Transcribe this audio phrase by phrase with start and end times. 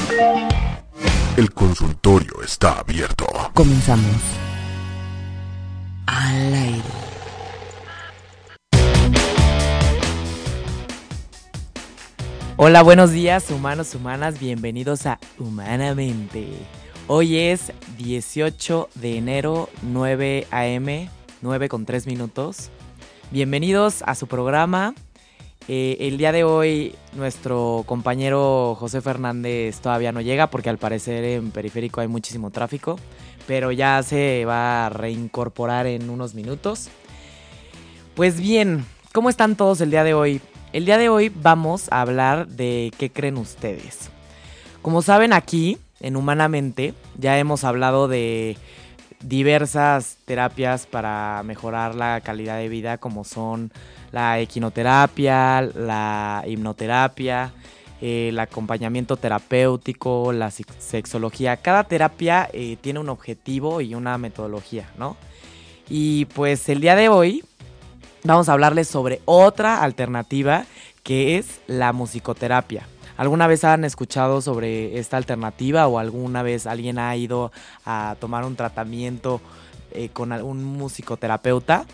[1.38, 3.26] El consultorio está abierto.
[3.54, 4.18] Comenzamos.
[6.06, 6.82] Al aire.
[12.58, 14.40] Hola, buenos días, humanos, humanas.
[14.40, 16.50] Bienvenidos a Humanamente.
[17.08, 21.10] Hoy es 18 de enero, 9 a.m.,
[21.42, 22.70] 9 con 3 minutos.
[23.32, 24.94] Bienvenidos a su programa.
[25.68, 31.24] Eh, el día de hoy nuestro compañero José Fernández todavía no llega porque al parecer
[31.24, 32.98] en Periférico hay muchísimo tráfico,
[33.46, 36.90] pero ya se va a reincorporar en unos minutos.
[38.16, 40.40] Pues bien, ¿cómo están todos el día de hoy?
[40.72, 44.10] El día de hoy vamos a hablar de qué creen ustedes.
[44.82, 48.58] Como saben aquí, en Humanamente, ya hemos hablado de
[49.24, 53.72] diversas terapias para mejorar la calidad de vida, como son
[54.12, 57.54] la equinoterapia, la hipnoterapia,
[58.02, 61.58] el acompañamiento terapéutico, la sexología.
[61.58, 65.16] Cada terapia eh, tiene un objetivo y una metodología, ¿no?
[65.88, 67.44] Y pues el día de hoy
[68.24, 70.66] vamos a hablarles sobre otra alternativa
[71.04, 72.88] que es la musicoterapia.
[73.22, 77.52] ¿Alguna vez han escuchado sobre esta alternativa o alguna vez alguien ha ido
[77.86, 79.42] a tomar un tratamiento
[79.92, 81.86] eh, con algún musicoterapeuta?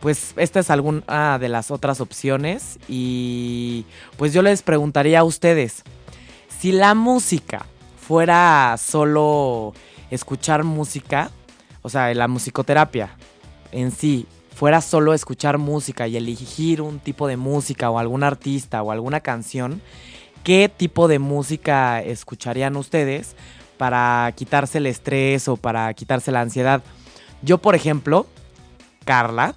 [0.00, 3.86] Pues esta es alguna de las otras opciones y
[4.18, 5.84] pues yo les preguntaría a ustedes,
[6.60, 7.64] si la música
[7.96, 9.72] fuera solo
[10.10, 11.30] escuchar música,
[11.80, 13.16] o sea, la musicoterapia
[13.72, 18.82] en sí fuera solo escuchar música y elegir un tipo de música o algún artista
[18.82, 19.80] o alguna canción,
[20.44, 23.36] ¿qué tipo de música escucharían ustedes
[23.76, 26.82] para quitarse el estrés o para quitarse la ansiedad?
[27.42, 28.26] Yo, por ejemplo,
[29.04, 29.54] Carla,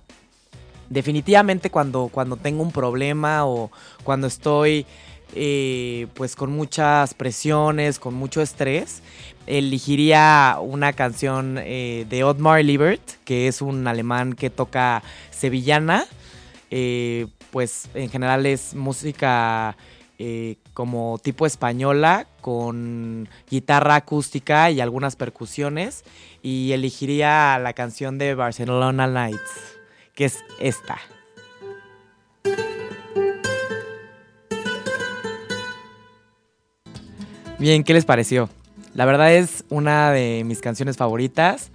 [0.90, 3.72] definitivamente cuando, cuando tengo un problema o
[4.04, 4.86] cuando estoy
[5.34, 9.02] eh, pues con muchas presiones, con mucho estrés,
[9.48, 16.06] elegiría una canción eh, de Otmar Liebert, que es un alemán que toca sevillana.
[16.70, 19.76] Eh, pues en general es música
[20.82, 26.04] como tipo española, con guitarra acústica y algunas percusiones.
[26.42, 29.78] Y elegiría la canción de Barcelona Nights,
[30.16, 30.98] que es esta.
[37.60, 38.50] Bien, ¿qué les pareció?
[38.96, 41.70] La verdad es una de mis canciones favoritas.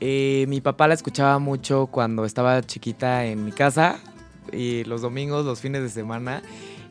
[0.00, 3.98] Eh, mi papá la escuchaba mucho cuando estaba chiquita en mi casa,
[4.52, 6.42] y los domingos, los fines de semana.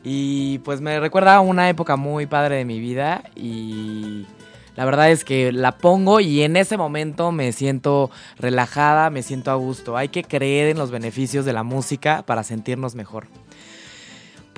[0.02, 4.26] Y pues me recuerda a una época muy padre de mi vida y
[4.76, 9.50] la verdad es que la pongo y en ese momento me siento relajada, me siento
[9.50, 9.96] a gusto.
[9.96, 13.26] Hay que creer en los beneficios de la música para sentirnos mejor.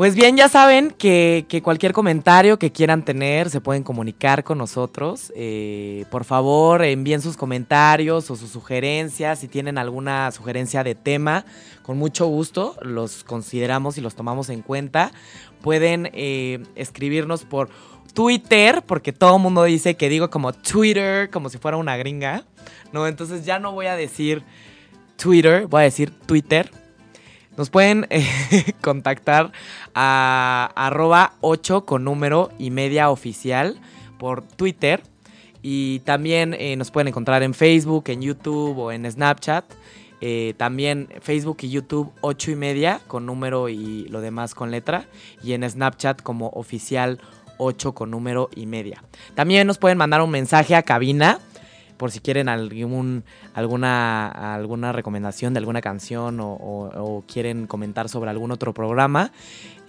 [0.03, 5.33] Pues bien, ya saben que, cualquier comentario que quieran tener se pueden comunicar con nosotros.
[5.37, 9.39] Eh, por favor, envíen sus comentarios o sus sugerencias.
[9.39, 11.45] Si tienen alguna sugerencia de tema,
[11.83, 15.13] con mucho gusto los consideramos y los tomamos en cuenta.
[15.61, 17.69] Pueden eh, escribirnos por
[18.13, 22.43] Twitter, porque todo el mundo dice que digo como Twitter, como si fuera una gringa.
[22.93, 24.43] No, entonces ya no voy a decir
[25.17, 26.82] Twitter, voy a decir Twitter
[27.57, 28.27] nos pueden eh,
[28.81, 29.53] contactar
[29.95, 33.81] a arroba 8 con número y media oficial
[34.19, 35.03] por Twitter.
[35.63, 39.65] Y también eh, nos pueden encontrar en Facebook, en YouTube o en Snapchat.
[40.21, 45.07] Eh, también Facebook y YouTube 8 y media con número y lo demás con letra.
[45.43, 47.21] Y en Snapchat como oficial
[47.59, 49.03] 8 con número y media.
[49.35, 51.39] También nos pueden mandar un mensaje a cabina
[51.97, 53.25] por si quieren algún,
[53.55, 59.33] alguna, alguna recomendación de alguna canción o, quieren comentar sobre algún otro programa,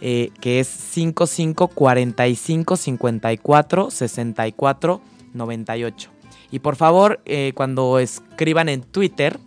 [0.01, 5.01] eh, que es 55 45 54 64
[5.33, 6.09] 98.
[6.51, 9.39] Y por favor, eh, cuando escriban en Twitter,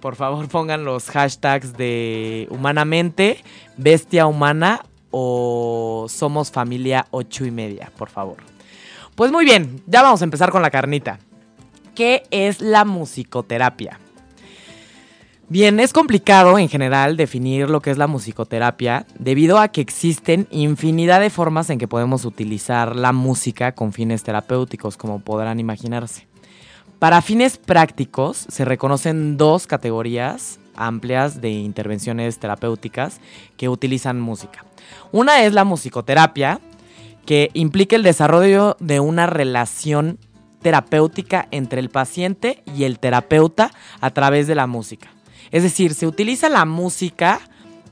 [0.00, 3.38] por favor pongan los hashtags de humanamente,
[3.76, 8.38] bestia humana o somos familia 8 y media, por favor.
[9.14, 11.20] Pues muy bien, ya vamos a empezar con la carnita.
[11.94, 14.00] ¿Qué es la musicoterapia?
[15.48, 20.48] Bien, es complicado en general definir lo que es la musicoterapia debido a que existen
[20.50, 26.26] infinidad de formas en que podemos utilizar la música con fines terapéuticos, como podrán imaginarse.
[26.98, 33.20] Para fines prácticos se reconocen dos categorías amplias de intervenciones terapéuticas
[33.56, 34.64] que utilizan música.
[35.12, 36.60] Una es la musicoterapia,
[37.26, 40.18] que implica el desarrollo de una relación
[40.64, 43.70] terapéutica entre el paciente y el terapeuta
[44.00, 45.10] a través de la música.
[45.50, 47.38] Es decir, se utiliza la música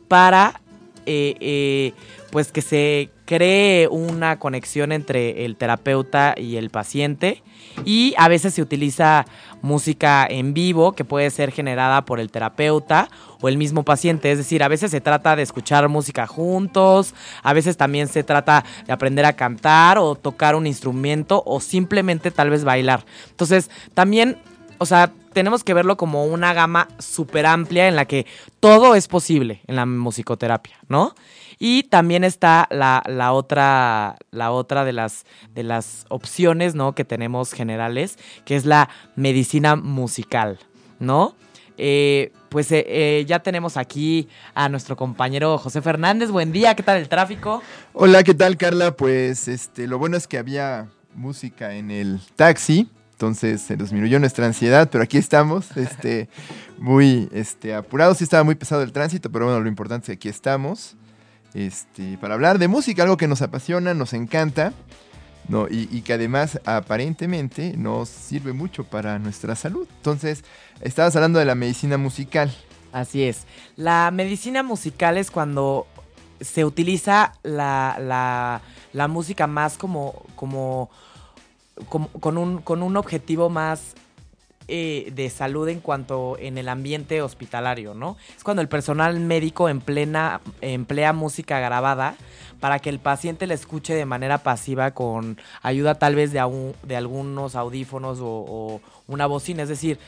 [0.08, 0.62] para
[1.04, 1.92] eh, eh,
[2.30, 7.42] pues que se cree una conexión entre el terapeuta y el paciente
[7.86, 9.24] y a veces se utiliza
[9.62, 13.08] música en vivo que puede ser generada por el terapeuta
[13.40, 14.30] o el mismo paciente.
[14.30, 18.66] Es decir, a veces se trata de escuchar música juntos, a veces también se trata
[18.86, 23.06] de aprender a cantar o tocar un instrumento o simplemente tal vez bailar.
[23.30, 24.36] Entonces, también,
[24.76, 28.26] o sea, tenemos que verlo como una gama súper amplia en la que
[28.60, 31.14] todo es posible en la musicoterapia, ¿no?
[31.58, 36.94] Y también está la, otra, la otra de las, de las opciones, ¿no?
[36.94, 40.58] Que tenemos generales, que es la medicina musical,
[40.98, 41.34] ¿no?
[41.78, 46.30] Eh, pues eh, eh, ya tenemos aquí a nuestro compañero José Fernández.
[46.30, 47.62] Buen día, ¿qué tal el tráfico?
[47.94, 48.94] Hola, ¿qué tal Carla?
[48.94, 54.46] Pues este, lo bueno es que había música en el taxi, entonces se disminuyó nuestra
[54.46, 56.28] ansiedad, pero aquí estamos, este,
[56.78, 58.18] muy este, apurados.
[58.18, 60.96] Sí estaba muy pesado el tránsito, pero bueno, lo importante es que aquí estamos
[61.54, 64.72] este, para hablar de música, algo que nos apasiona, nos encanta,
[65.48, 65.66] ¿no?
[65.68, 69.86] y, que además aparentemente nos sirve mucho para nuestra salud.
[69.96, 70.44] Entonces,
[70.80, 72.54] estabas hablando de la medicina musical.
[72.92, 73.46] Así es.
[73.76, 75.86] La medicina musical es cuando
[76.40, 78.60] se utiliza la,
[78.92, 80.90] la, música más como, como,
[81.88, 83.94] como, con, un, con un objetivo más
[84.68, 88.16] eh, de salud en cuanto en el ambiente hospitalario, ¿no?
[88.36, 92.16] Es cuando el personal médico en plena, emplea música grabada
[92.62, 96.96] para que el paciente la escuche de manera pasiva con ayuda tal vez de, de
[96.96, 99.64] algunos audífonos o, una bocina.
[99.64, 99.98] Es decir,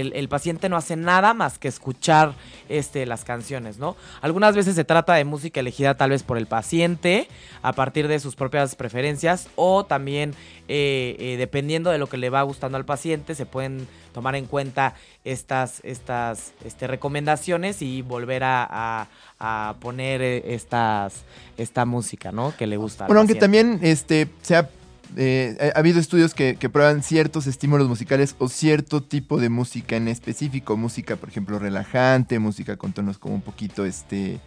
[0.00, 2.34] el, paciente no hace nada más que escuchar
[2.68, 3.96] este, las canciones, ¿no?
[4.20, 7.28] Algunas veces se trata de música elegida tal vez por el paciente
[7.62, 10.34] a partir de sus propias preferencias o también
[10.68, 14.46] eh, eh, dependiendo de lo que le va gustando al paciente se pueden tomar en
[14.46, 14.94] cuenta
[15.24, 19.08] estas, estas este, recomendaciones y volver a,
[19.80, 21.24] poner eh, estas,
[21.58, 22.54] esta música, ¿no?
[22.56, 23.06] Que le gusta.
[23.06, 24.68] Bueno, aunque también este, se ha
[25.16, 30.08] eh, ha habido estudios que, prueban ciertos estímulos musicales o cierto tipo de música en
[30.08, 30.76] específico.
[30.76, 34.40] Música, por ejemplo, relajante, música con tonos como un poquito, este,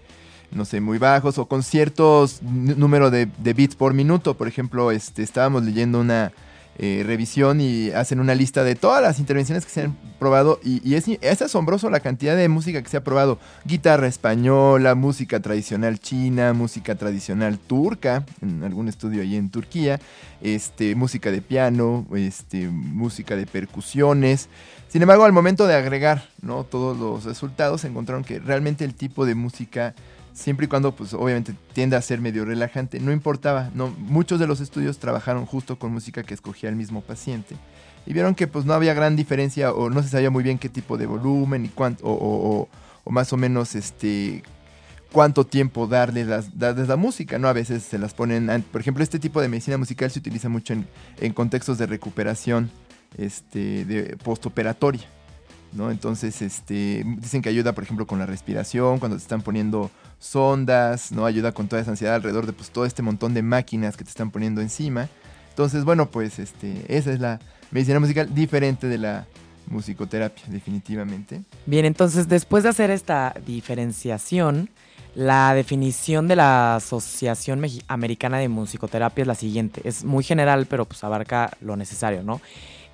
[0.51, 4.35] no sé, muy bajos o con ciertos número de, de, beats por minuto.
[4.35, 6.31] Por ejemplo, este, estábamos leyendo una,
[6.79, 10.93] eh, revisión y hacen una lista de todas las intervenciones que se han probado y,
[10.93, 13.39] es, asombroso la cantidad de música que se ha probado.
[13.65, 19.99] Guitarra española, música tradicional china, música tradicional turca, en algún estudio allí en Turquía,
[20.41, 24.47] este, música de piano, este, música de percusiones.
[24.87, 26.63] Sin embargo, al momento de agregar ¿no?
[26.63, 29.95] todos los resultados, encontraron que realmente el tipo de música
[30.37, 34.45] siempre y cuando, pues obviamente tiende a ser medio relajante, no importaba, no, muchos de
[34.45, 37.55] los estudios trabajaron justo con música que escogía el mismo paciente
[38.05, 40.69] y vieron que pues no había gran diferencia o no se sabía muy bien qué
[40.69, 42.69] tipo de volumen y cuánto, o,
[43.09, 44.43] más o menos este
[45.11, 47.47] cuánto tiempo darle las, darles la música, ¿no?
[47.47, 50.73] A veces se las ponen, por ejemplo, este tipo de medicina musical se utiliza mucho
[50.73, 50.85] en,
[51.19, 52.69] en contextos de recuperación
[53.17, 55.07] este, de postoperatoria.
[55.73, 55.91] ¿no?
[55.91, 61.11] Entonces, este, dicen que ayuda, por ejemplo, con la respiración, cuando te están poniendo sondas,
[61.11, 61.25] ¿no?
[61.25, 64.09] Ayuda con toda esa ansiedad alrededor de pues, todo este montón de máquinas que te
[64.09, 65.09] están poniendo encima.
[65.49, 67.39] Entonces, bueno, pues este, esa es la
[67.71, 69.25] medicina musical diferente de la
[69.67, 71.41] musicoterapia, definitivamente.
[71.65, 74.69] Bien, entonces, después de hacer esta diferenciación,
[75.15, 79.81] la definición de la Asociación Americana de Musicoterapia es la siguiente.
[79.83, 82.39] Es muy general, pero pues abarca lo necesario, ¿no?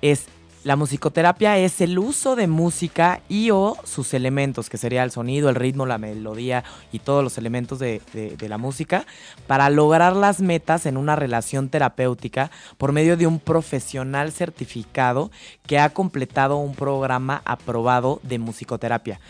[0.00, 0.26] Es
[0.64, 5.50] la musicoterapia es el uso de música y o sus elementos, que sería el sonido,
[5.50, 8.00] el ritmo, la melodía y todos los elementos de,
[8.40, 9.06] la música,
[9.46, 15.30] para lograr las metas en una relación terapéutica por medio de un profesional certificado
[15.66, 19.20] que ha completado un programa aprobado de musicoterapia.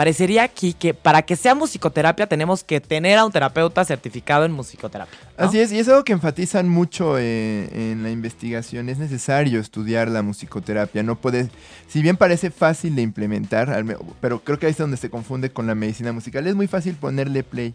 [0.00, 4.52] Parecería aquí que para que sea musicoterapia tenemos que tener a un terapeuta certificado en
[4.52, 5.18] musicoterapia.
[5.36, 8.88] Así es, y es algo que enfatizan mucho eh, en la investigación.
[8.88, 11.02] Es necesario estudiar la musicoterapia.
[11.02, 11.50] No puede,
[11.86, 13.84] si bien parece fácil de implementar,
[14.22, 16.46] pero creo que ahí es donde se confunde con la medicina musical.
[16.46, 17.74] Es muy fácil ponerle play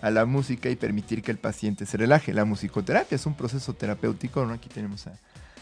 [0.00, 2.32] a la música y permitir que el paciente se relaje.
[2.32, 4.46] La musicoterapia es un proceso terapéutico.
[4.46, 4.54] ¿no?
[4.54, 5.14] Aquí tenemos a,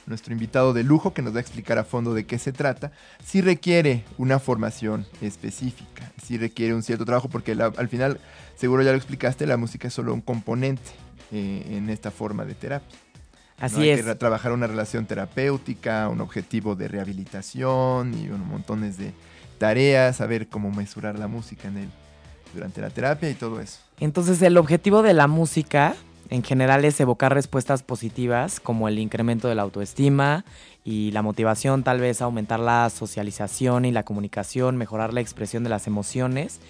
[0.07, 2.93] nuestro invitado de lujo que nos va a explicar a fondo de qué se trata,
[3.25, 8.21] sí requiere una formación específica, sí requiere un cierto trabajo porque al final,
[8.57, 10.91] seguro ya lo explicaste, la música es solo un componente
[11.31, 12.99] eh, en esta forma de terapia.
[13.59, 14.05] Así Hay es.
[14.05, 19.13] que trabajar una relación terapéutica, un objetivo de rehabilitación y un montones de
[19.59, 21.89] tareas, saber cómo mesurar la música en él
[22.53, 23.79] durante la terapia y todo eso.
[24.01, 25.95] Entonces el objetivo de la música
[26.33, 30.47] en general es evocar respuestas positivas como el incremento de la autoestima
[30.83, 35.69] y la motivación, tal vez aumentar la socialización y la comunicación, mejorar la expresión de
[35.69, 36.61] las emociones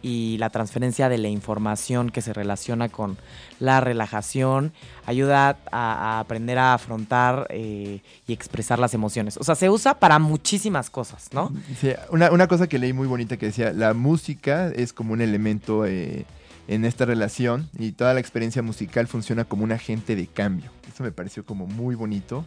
[0.00, 3.18] y la transferencia de la información que se relaciona con
[3.58, 4.72] la relajación,
[5.04, 9.36] ayuda a, aprender a afrontar eh, y expresar las emociones.
[9.36, 11.52] O sea, se usa para muchísimas cosas, ¿no?
[11.78, 15.20] Sí, una, una cosa que leí muy bonita que decía, la música es como un
[15.20, 16.24] elemento eh,
[16.72, 20.70] en esta relación y toda la experiencia musical funciona como un agente de cambio.
[20.92, 22.44] Eso me pareció como muy bonito,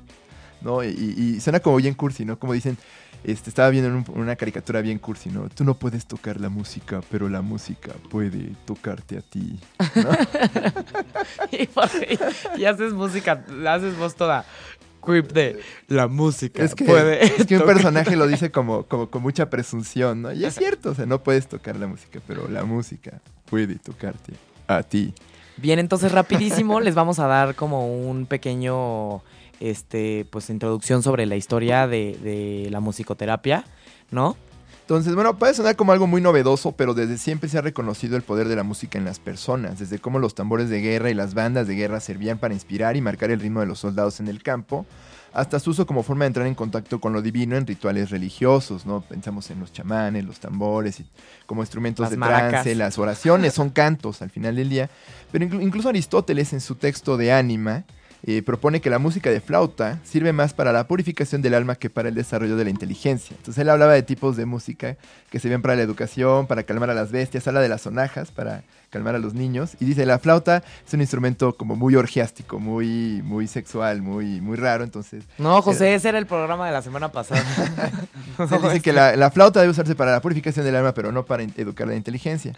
[0.62, 0.84] ¿no?
[0.84, 2.40] Y, y suena como bien cursi, ¿no?
[2.40, 2.78] Como dicen,
[3.26, 5.50] este, estaba viendo en un- una caricatura bien cursi, ¿no?
[5.50, 9.60] Tú no puedes tocar la música, pero la música puede tocarte a ti.
[9.96, 10.10] ¿no?
[11.52, 12.18] y, porque-
[12.58, 14.46] y haces música, haces voz toda
[15.06, 16.64] creep de la música.
[16.64, 20.32] es, que, puede es que un personaje lo dice como, como con mucha presunción, ¿no?
[20.32, 24.34] Y es cierto, o sea, no puedes tocar la música, pero la música puede tocarte
[24.68, 25.14] a ti.
[25.58, 29.22] Bien, entonces rapidísimo les vamos a dar como un pequeño,
[29.60, 33.66] este, pues introducción sobre la historia de, de la musicoterapia,
[34.12, 34.36] ¿no?
[34.82, 38.22] Entonces, bueno, puede sonar como algo muy novedoso, pero desde siempre se ha reconocido el
[38.22, 41.34] poder de la música en las personas, desde cómo los tambores de guerra y las
[41.34, 44.44] bandas de guerra servían para inspirar y marcar el ritmo de los soldados en el
[44.44, 44.86] campo,
[45.34, 48.86] hasta su uso como forma de entrar en contacto con lo divino en rituales religiosos,
[48.86, 49.02] ¿no?
[49.02, 51.06] Pensamos en los chamanes, los tambores, y
[51.46, 52.50] como instrumentos Las de maracas.
[52.52, 54.90] trance, las oraciones, son cantos al final del día.
[55.32, 57.84] Pero inclu- incluso Aristóteles en su texto de Ánima
[58.26, 61.90] eh, propone que la música de flauta sirve más para la purificación del alma que
[61.90, 63.36] para el desarrollo de la inteligencia.
[63.36, 64.96] Entonces él hablaba de tipos de música
[65.30, 68.64] que sirven para la educación, para calmar a las bestias, habla de las sonajas para
[68.94, 73.22] calmar a los niños y dice la flauta es un instrumento como muy orgiástico, muy
[73.24, 77.12] muy sexual, muy muy raro, entonces No, José, ese era el programa de la semana
[77.12, 77.44] pasada.
[78.40, 81.26] él dice que la, la flauta debe usarse para la purificación del alma, pero no
[81.26, 82.54] para educar la inteligencia.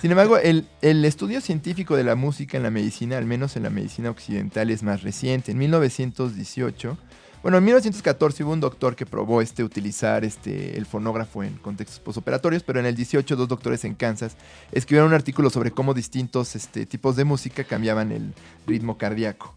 [0.00, 3.64] Sin embargo, el, el estudio científico de la música en la medicina, al menos en
[3.64, 5.52] la medicina occidental, es más reciente.
[5.52, 6.96] En 1918,
[7.42, 11.98] bueno, en 1914 hubo un doctor que probó este, utilizar este, el fonógrafo en contextos
[12.00, 14.36] posoperatorios, pero en el 18 dos doctores en Kansas
[14.72, 18.34] escribieron un artículo sobre cómo distintos este, tipos de música cambiaban el
[18.66, 19.54] ritmo cardíaco,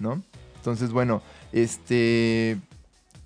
[0.00, 0.22] ¿no?
[0.56, 1.22] Entonces, bueno,
[1.52, 2.58] este...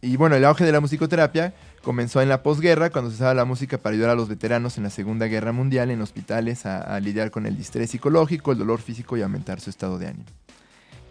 [0.03, 3.47] Y bueno, el auge de la musicoterapia comenzó en la posguerra, cuando se usaba la
[3.47, 7.01] música para ayudar a los veteranos en la Segunda Guerra Mundial en hospitales a, a
[7.01, 10.27] lidiar con el distrés psicológico, el dolor físico y aumentar su estado de ánimo.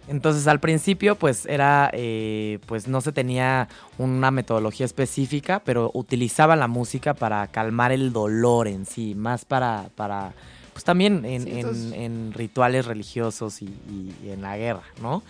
[0.07, 6.59] Entonces al principio pues era, eh, pues no se tenía una metodología específica, pero utilizaban
[6.59, 10.33] la música para calmar el dolor en sí, más para, para
[10.73, 14.83] pues también en, Sí, en- entonces- en rituales religiosos y, y- y en la guerra,
[15.01, 15.23] ¿no?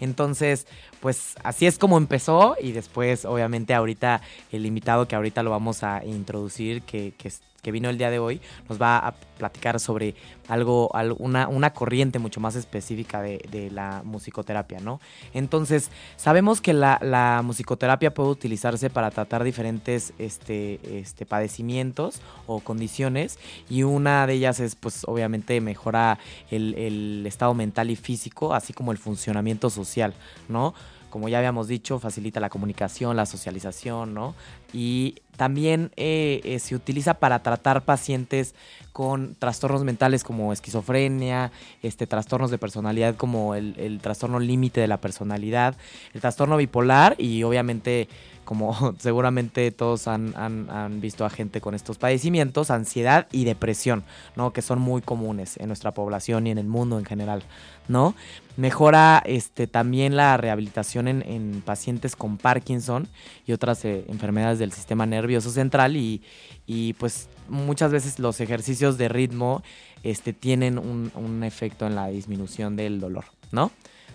[0.00, 0.66] Entonces,
[1.00, 4.20] pues así es como empezó y después, obviamente, ahorita
[4.52, 8.10] el invitado que ahorita lo vamos a introducir, que, que, es- que vino el día
[8.10, 10.14] de hoy, nos va a platicar sobre
[10.48, 15.00] algo, al- una, una corriente mucho más específica de, de la musicoterapia, ¿no?
[15.34, 22.60] Entonces, sabemos que la, la musicoterapia puede utilizarse para tratar diferentes este, este, padecimientos o
[22.60, 26.18] condiciones y una de ellas es, pues, obviamente mejora
[26.50, 30.14] el, el estado mental y físico, así como el funcionamiento social,
[30.48, 30.74] ¿no?
[31.16, 34.34] Como ya habíamos dicho, facilita la comunicación, la socialización, ¿no?
[34.74, 38.54] Y también eh, eh, se utiliza para tratar pacientes
[38.92, 44.88] con trastornos mentales como esquizofrenia, este, trastornos de personalidad como el, el trastorno límite de
[44.88, 45.74] la personalidad,
[46.12, 48.10] el trastorno bipolar y obviamente
[48.46, 54.04] como seguramente todos han, han- visto a gente con estos padecimientos, ansiedad y depresión,
[54.36, 54.54] ¿no?
[54.54, 57.42] Que son muy comunes en nuestra población y en el mundo en general,
[57.88, 58.14] ¿no?
[58.56, 63.06] Mejora este, también la rehabilitación en, en pacientes con Parkinson
[63.46, 66.22] y otras eh, enfermedades del sistema nervioso central y,
[66.66, 69.62] y, pues muchas veces los ejercicios de ritmo
[70.02, 73.70] este, tienen un, un efecto en la disminución del dolor, ¿no?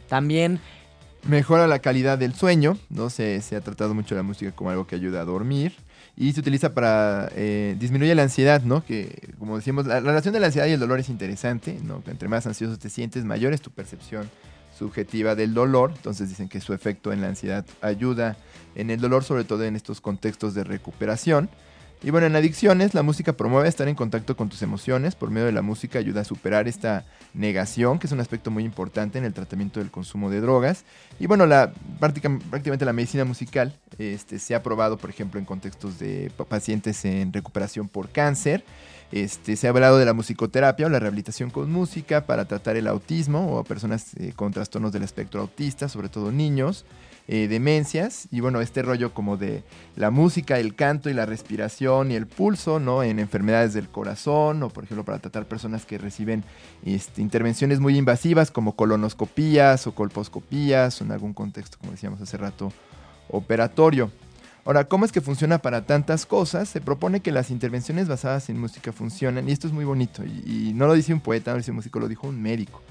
[0.08, 0.60] También
[1.28, 3.10] Mejora la calidad del sueño, ¿no?
[3.10, 5.74] Se, se ha tratado mucho la música como algo que ayuda a dormir.
[6.18, 8.84] Y se utiliza para eh, disminuir la ansiedad, ¿no?
[8.84, 12.04] Que, como decimos, la, la relación de la ansiedad y el dolor es interesante, ¿no?
[12.04, 14.30] Que entre más ansioso te sientes, mayor es tu percepción
[14.78, 15.94] subjetiva del dolor.
[15.96, 18.36] Entonces dicen que su efecto en la ansiedad ayuda
[18.76, 21.50] en el dolor, sobre todo en estos contextos de recuperación.
[22.04, 25.14] Y bueno, en adicciones, la música promueve estar en contacto con tus emociones.
[25.14, 27.06] Por medio de la música ayuda a superar esta
[27.36, 30.84] negación, que es un aspecto muy importante en el tratamiento del consumo de drogas.
[31.20, 36.00] Y bueno, la, prácticamente la medicina musical este, se ha probado, por ejemplo, en contextos
[36.00, 38.64] de pacientes en recuperación por cáncer.
[39.12, 42.88] Este, se ha hablado de la musicoterapia o la rehabilitación con música para tratar el
[42.88, 46.84] autismo o personas eh, con trastornos del espectro autista, sobre todo niños.
[47.28, 49.64] Eh, demencias y bueno, este rollo como de
[49.96, 53.04] la música, el canto y la respiración y el pulso, ¿no?
[53.04, 56.44] En enfermedades del corazón o por ejemplo para tratar personas que reciben
[56.84, 62.38] este, intervenciones muy invasivas como colonoscopías o colposcopías o en algún contexto, como decíamos hace
[62.38, 62.74] rato,
[63.30, 64.12] operatorio.
[64.66, 66.70] Ahora, ¿cómo es que funciona para tantas cosas?
[66.70, 70.70] Se propone que las intervenciones basadas en música funcionan, y esto es muy bonito, y,
[70.70, 72.82] y no lo dice un poeta, no lo dice un músico, lo dijo un médico.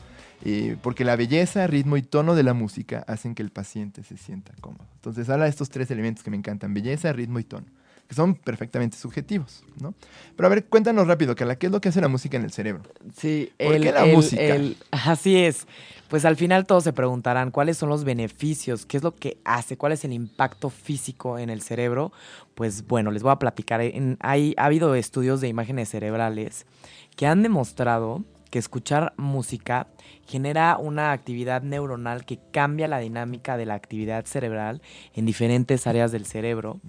[0.44, 4.16] Eh, porque la belleza, ritmo y tono de la música hacen que el paciente se
[4.16, 4.87] sienta cómodo.
[4.94, 7.66] Entonces habla de estos tres elementos que me encantan, belleza, ritmo y tono,
[8.09, 9.94] que son perfectamente subjetivos, ¿no?
[10.37, 12.52] Pero a ver, cuéntanos rápido, Carla, ¿qué es lo que hace la música en el
[12.52, 12.82] cerebro?
[13.14, 14.56] Sí, ¿Por qué la música?
[14.90, 15.66] así es.
[16.09, 19.76] Pues al final todos se preguntarán cuáles son los beneficios, qué es lo que hace,
[19.76, 22.12] cuál es el impacto físico en el cerebro.
[22.56, 23.80] Pues bueno, les voy a platicar.
[24.18, 26.66] hay, ha habido estudios de imágenes cerebrales
[27.14, 29.87] que han demostrado que escuchar música
[30.26, 34.83] genera una actividad neuronal que cambia la dinámica de la actividad cerebral
[35.14, 36.80] en diferentes áreas del cerebro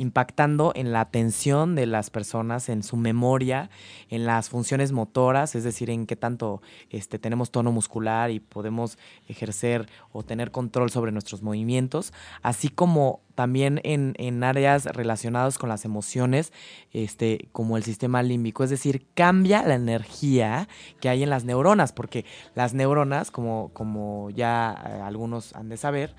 [0.00, 3.68] impactando en la atención de las personas, en su memoria,
[4.08, 8.96] en las funciones motoras, es decir, en qué tanto este, tenemos tono muscular y podemos
[9.28, 15.84] ejercer o tener control sobre nuestros movimientos, así como también en, áreas relacionadas con las
[15.84, 16.52] emociones,
[16.92, 20.68] este, como el sistema límbico, es decir, cambia la energía
[21.00, 25.76] que hay en las neuronas, porque las neuronas, como, como ya eh, algunos han de
[25.76, 26.14] saber,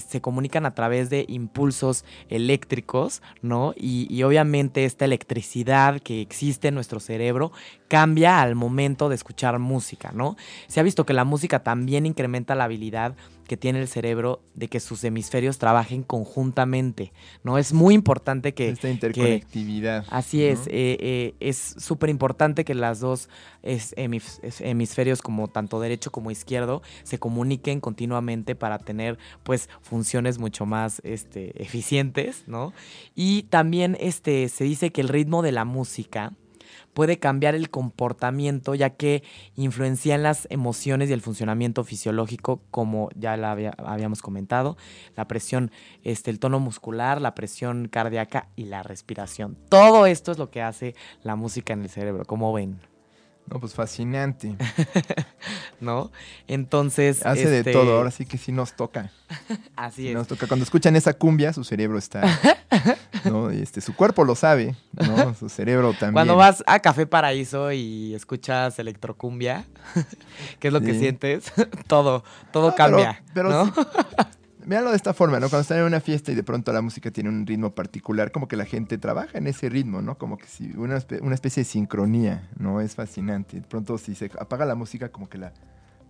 [0.00, 3.74] se comunican a través de impulsos eléctricos, ¿no?
[3.76, 7.52] Y, y obviamente esta electricidad que existe en nuestro cerebro
[7.88, 10.36] cambia al momento de escuchar música, ¿no?
[10.66, 13.14] Se ha visto que la música también incrementa la habilidad
[13.46, 17.58] que tiene el cerebro de que sus hemisferios trabajen conjuntamente, ¿no?
[17.58, 18.68] Es muy importante que...
[18.68, 20.04] Esta interconectividad.
[20.10, 23.28] así es, eh, eh, es súper importante que las dos
[23.62, 31.00] hemisferios, como tanto derecho como izquierdo, se comuniquen continuamente para tener, pues, funciones mucho más
[31.04, 32.72] este, eficientes, ¿no?
[33.14, 36.32] Y también este, se dice que el ritmo de la música
[36.94, 39.22] puede cambiar el comportamiento ya que
[39.56, 44.76] influencia en las emociones y el funcionamiento fisiológico como ya la habíamos comentado,
[45.16, 45.70] la presión,
[46.04, 49.56] este, el tono muscular, la presión cardíaca y la respiración.
[49.68, 52.91] Todo esto es lo que hace la música en el cerebro, como ven.
[53.46, 54.54] No, pues fascinante.
[55.80, 56.10] ¿No?
[56.48, 57.24] Entonces.
[57.26, 59.10] Hace de este todo, ahora sí que sí nos toca.
[59.76, 60.14] Así es.
[60.14, 60.46] Nos toca.
[60.46, 62.22] Cuando escuchan esa cumbia, su cerebro está.
[63.24, 63.50] ¿no?
[63.50, 65.34] Este, su cuerpo lo sabe, ¿no?
[65.34, 66.14] Su cerebro también.
[66.14, 69.64] Cuando vas a Café Paraíso y escuchas electrocumbia,
[70.58, 71.52] ¿qué es lo que sientes?
[71.86, 73.22] todo, todo cambia.
[73.34, 73.72] Pero, ¿no?
[74.64, 75.48] Véanlo de esta forma, ¿no?
[75.48, 78.48] Cuando están en una fiesta y de pronto la música tiene un ritmo particular, como
[78.48, 80.18] que la gente trabaja en ese ritmo, ¿no?
[80.18, 82.80] Como que si una, una especie de sincronía, ¿no?
[82.80, 83.60] Es fascinante.
[83.60, 85.52] De pronto si se apaga la música, como que la...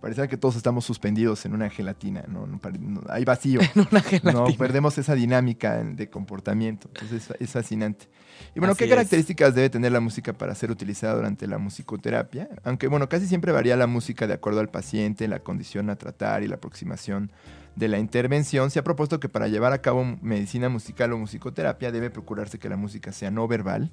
[0.01, 2.45] Parece que todos estamos suspendidos en una gelatina, ¿no?
[3.07, 3.61] hay vacío.
[3.75, 4.33] en una gelatina.
[4.33, 6.89] No, perdemos esa dinámica de comportamiento.
[6.93, 8.09] Entonces es, fascinante.
[8.53, 12.49] Y bueno, ¿qué características debe tener la música para ser utilizada durante la musicoterapia?
[12.65, 16.43] Aunque bueno, casi siempre varía la música de acuerdo al paciente, la condición a tratar
[16.43, 17.31] y la aproximación
[17.75, 21.91] de la intervención, se ha propuesto que para llevar a cabo medicina musical o musicoterapia
[21.91, 23.91] debe procurarse que la música sea no verbal,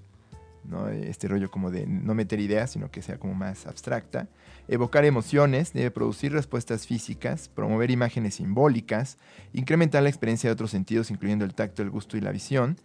[0.64, 0.88] ¿no?
[0.88, 4.28] este rollo como de no meter ideas, sino que sea como más abstracta,
[4.68, 9.18] evocar emociones, debe producir respuestas físicas, promover imágenes simbólicas,
[9.52, 12.76] incrementar la experiencia de otros sentidos, incluyendo el tacto, el gusto y la visión.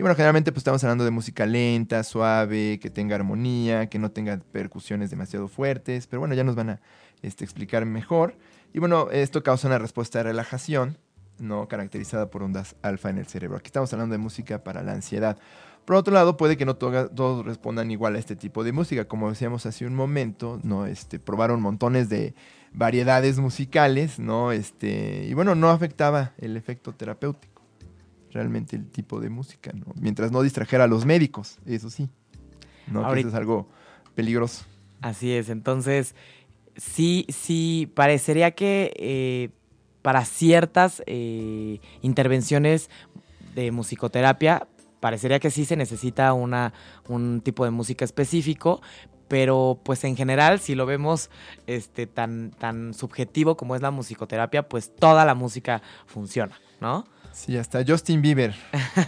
[0.00, 4.10] Y bueno, generalmente pues estamos hablando de música lenta, suave, que tenga armonía, que no
[4.10, 6.80] tenga percusiones demasiado fuertes, pero bueno, ya nos van a
[7.20, 8.34] este, explicar mejor.
[8.72, 10.96] Y bueno, esto causa una respuesta de relajación,
[11.38, 11.68] ¿no?
[11.68, 13.58] Caracterizada por ondas alfa en el cerebro.
[13.58, 15.36] Aquí estamos hablando de música para la ansiedad.
[15.84, 19.06] Por otro lado, puede que no todos respondan igual a este tipo de música.
[19.06, 20.86] Como decíamos hace un momento, ¿no?
[20.86, 22.34] Este, probaron montones de
[22.72, 24.50] variedades musicales, ¿no?
[24.50, 27.49] Este, y bueno, no afectaba el efecto terapéutico.
[28.32, 29.86] Realmente el tipo de música, ¿no?
[29.96, 32.08] Mientras no distrajera a los médicos, eso sí.
[32.90, 33.12] ¿no?
[33.14, 33.68] eso es algo
[34.14, 34.64] peligroso.
[35.00, 36.14] Así es, entonces
[36.76, 39.50] sí, sí, parecería que eh,
[40.02, 42.90] para ciertas eh, intervenciones
[43.54, 44.66] de musicoterapia,
[45.00, 46.72] parecería que sí se necesita una,
[47.08, 48.82] un tipo de música específico,
[49.28, 51.30] pero pues en general, si lo vemos
[51.66, 57.04] este, tan, tan subjetivo como es la musicoterapia, pues toda la música funciona, ¿no?
[57.32, 58.54] Sí, hasta Justin Bieber.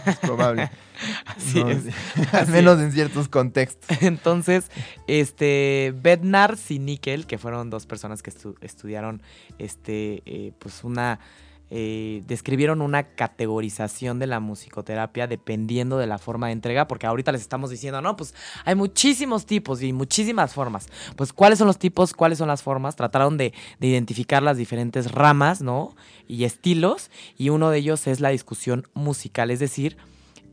[0.05, 0.69] es probable.
[1.25, 1.83] Así No, es.
[2.33, 3.97] Al menos en ciertos contextos.
[4.01, 4.65] Entonces,
[5.07, 9.21] este, Bednar y Nickel, que fueron dos personas que estu- estudiaron,
[9.59, 11.19] este, eh, pues una,
[11.75, 17.31] eh, describieron una categorización de la musicoterapia dependiendo de la forma de entrega, porque ahorita
[17.31, 20.87] les estamos diciendo, no, pues hay muchísimos tipos y muchísimas formas.
[21.15, 22.13] Pues, ¿cuáles son los tipos?
[22.13, 22.95] ¿Cuáles son las formas?
[22.95, 25.95] Trataron de, de identificar las diferentes ramas, ¿no?
[26.27, 27.09] Y estilos,
[27.39, 29.97] y uno de ellos es la discusión musical, es decir,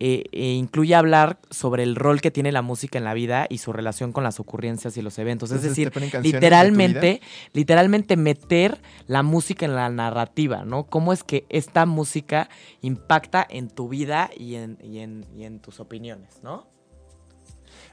[0.02, 3.58] eh, eh, incluye hablar sobre el rol que tiene la música en la vida y
[3.58, 5.50] su relación con las ocurrencias y los eventos.
[5.50, 7.20] Entonces, es ¿te decir, de literalmente,
[7.52, 10.84] literalmente meter la música en la narrativa, ¿no?
[10.84, 12.48] Cómo es que esta música
[12.80, 16.66] impacta en tu vida y en, y en, y en tus opiniones, ¿no?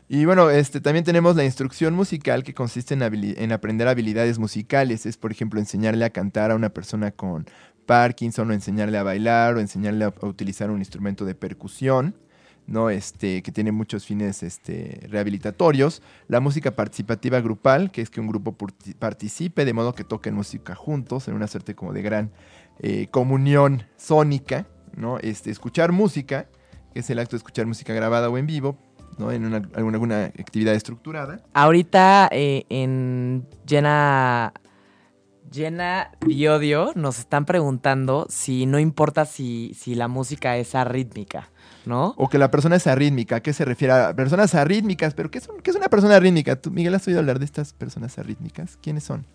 [0.08, 5.06] Y bueno, este, también tenemos la instrucción musical que consiste en, en aprender habilidades musicales.
[5.06, 7.46] Es, por ejemplo, enseñarle a cantar a una persona con
[7.88, 12.16] Parkinson o enseñarle a bailar o enseñarle a, utilizar un instrumento de percusión.
[12.68, 12.90] ¿no?
[12.90, 16.04] Este, que tiene muchos fines este, rehabilitatorios.
[16.28, 18.56] La música participativa grupal, que es que un grupo
[19.00, 22.32] participe de modo que toquen música juntos, en una suerte como de gran
[22.80, 24.68] eh, comunión sónica.
[24.98, 25.18] ¿no?
[25.20, 26.48] Este, escuchar música,
[26.94, 28.78] que es el acto de escuchar música grabada o en vivo,
[29.18, 29.32] ¿no?
[29.32, 31.42] En una, alguna, alguna actividad estructurada.
[31.54, 34.54] Ahorita eh, en Llena,
[35.52, 41.50] Llena Diodio nos están preguntando si no importa si, si la música es arrítmica,
[41.86, 42.14] ¿no?
[42.18, 43.38] O que la persona es arrítmica.
[43.38, 43.94] ¿A qué se refiere?
[43.94, 45.14] A personas arrítmicas.
[45.14, 46.58] ¿Pero qué, son, qué es una persona arrítmica?
[46.58, 48.78] ¿Tú, Miguel, has oído hablar de estas personas arrítmicas?
[48.82, 49.26] ¿Quiénes son?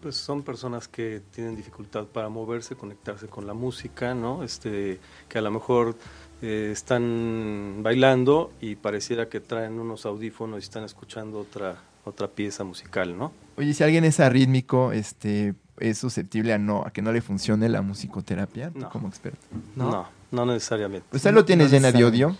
[0.00, 4.42] Pues son personas que tienen dificultad para moverse, conectarse con la música, ¿no?
[4.42, 5.96] Este, que a lo mejor
[6.42, 12.62] eh, están bailando y pareciera que traen unos audífonos y están escuchando otra, otra pieza
[12.64, 13.32] musical, ¿no?
[13.56, 17.68] Oye, si alguien es arrítmico, este, ¿es susceptible a, no, a que no le funcione
[17.68, 18.70] la musicoterapia?
[18.70, 18.90] Tú No.
[18.90, 19.44] como experto.
[19.74, 19.90] ¿No?
[19.90, 21.06] No, no, necesariamente.
[21.10, 22.36] Pues ahí lo tienes no llena de odio.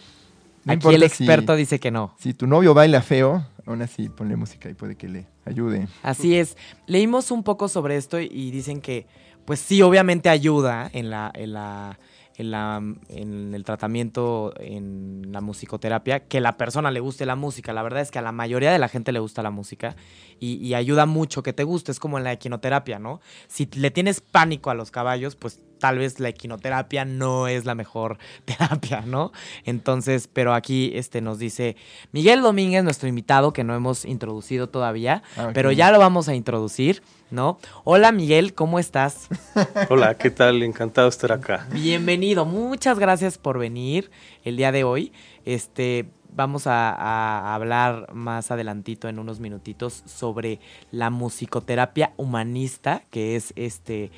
[0.64, 2.14] No Aquí el si- experto dice que no.
[2.18, 5.88] Si tu novio baila feo, aún así ponle música y puede que le ayude.
[6.02, 6.56] Así es.
[6.86, 9.06] Leímos un poco sobre esto y dicen que,
[9.44, 11.98] pues sí, obviamente ayuda en la, en la,
[12.38, 17.72] en la, en el tratamiento, en la musicoterapia, que la persona le guste la música.
[17.72, 19.96] La verdad es que a la mayoría de la gente le gusta la música
[20.38, 21.92] y, y ayuda mucho que te guste.
[21.92, 23.20] Es como en la equinoterapia, ¿no?
[23.48, 27.74] Si le tienes pánico a los caballos, pues tal vez la equinoterapia no es la
[27.74, 29.32] mejor terapia, ¿no?
[29.64, 31.76] Entonces, pero aquí este nos dice
[32.12, 36.34] Miguel Domínguez, nuestro invitado que no hemos introducido todavía, Ah, pero ya lo vamos a
[36.34, 37.58] introducir, ¿no?
[37.84, 39.28] Hola Miguel, ¿cómo estás?
[39.90, 40.62] Hola, ¿qué tal?
[40.62, 41.66] Encantado de estar acá.
[41.72, 44.10] Bienvenido, muchas gracias por venir
[44.44, 45.12] el día de hoy.
[45.44, 53.52] Este, vamos a, hablar más adelantito en unos minutitos sobre la musicoterapia humanista, que es
[53.56, 54.10] este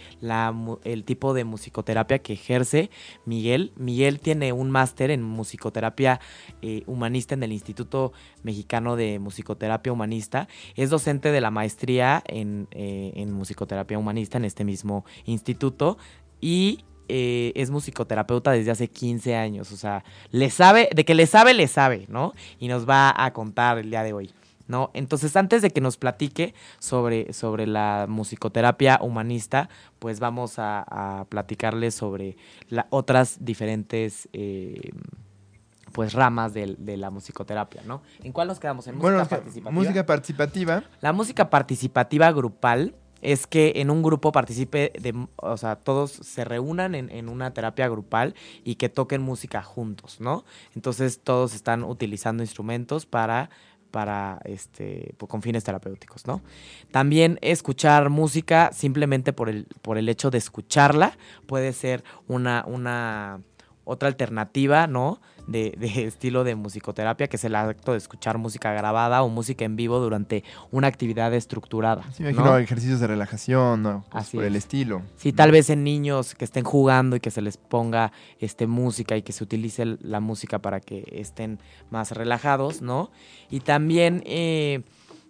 [0.84, 2.90] el tipo de musicoterapia que ejerce
[3.24, 3.72] Miguel.
[3.76, 6.20] Miguel tiene un máster en musicoterapia
[6.60, 10.48] eh, humanista en el Instituto Mexicano de Musicoterapia Humanista.
[10.74, 15.98] Es docente de la maestría en, eh, en musicoterapia humanista en este mismo instituto
[16.40, 19.72] y eh, es musicoterapeuta desde hace 15 años.
[19.72, 22.34] O sea, le sabe, de que le sabe, le sabe, ¿no?
[22.58, 24.30] Y nos va a contar el día de hoy.
[24.66, 24.90] ¿No?
[24.92, 30.84] Entonces, antes de que nos platique sobre, sobre la musicoterapia humanista, pues vamos a,
[31.20, 32.36] a platicarles sobre
[32.68, 34.90] la- otras diferentes eh,
[35.92, 38.02] pues ramas del- de, la musicoterapia, ¿no?
[38.22, 38.86] ¿En cuál nos quedamos?
[38.86, 39.70] En música Bueno, participativa.
[39.70, 40.84] música participativa.
[41.00, 46.44] La música participativa grupal es que en un grupo participe, de, o sea, todos se
[46.44, 50.44] reúnan en, en una terapia grupal y que toquen música juntos, ¿no?
[50.74, 53.50] Entonces todos están utilizando instrumentos para
[53.90, 56.42] para este pues, con fines terapéuticos, ¿no?
[56.90, 63.40] También escuchar música simplemente por el por el hecho de escucharla puede ser una una
[63.84, 65.20] otra alternativa, ¿no?
[65.48, 69.64] De, de estilo de musicoterapia, que es el acto de escuchar música grabada o música
[69.64, 72.04] en vivo durante una actividad estructurada.
[72.12, 72.58] Sí, me imagino ¿no?
[72.58, 74.04] ejercicios de relajación, ¿no?
[74.10, 74.64] Así por el es.
[74.64, 75.02] estilo.
[75.16, 79.16] Sí, tal vez en niños que estén jugando y que se les ponga este, música
[79.16, 81.58] y que se utilice la música para que estén
[81.90, 83.10] más relajados, ¿no?
[83.50, 84.82] Y también, eh,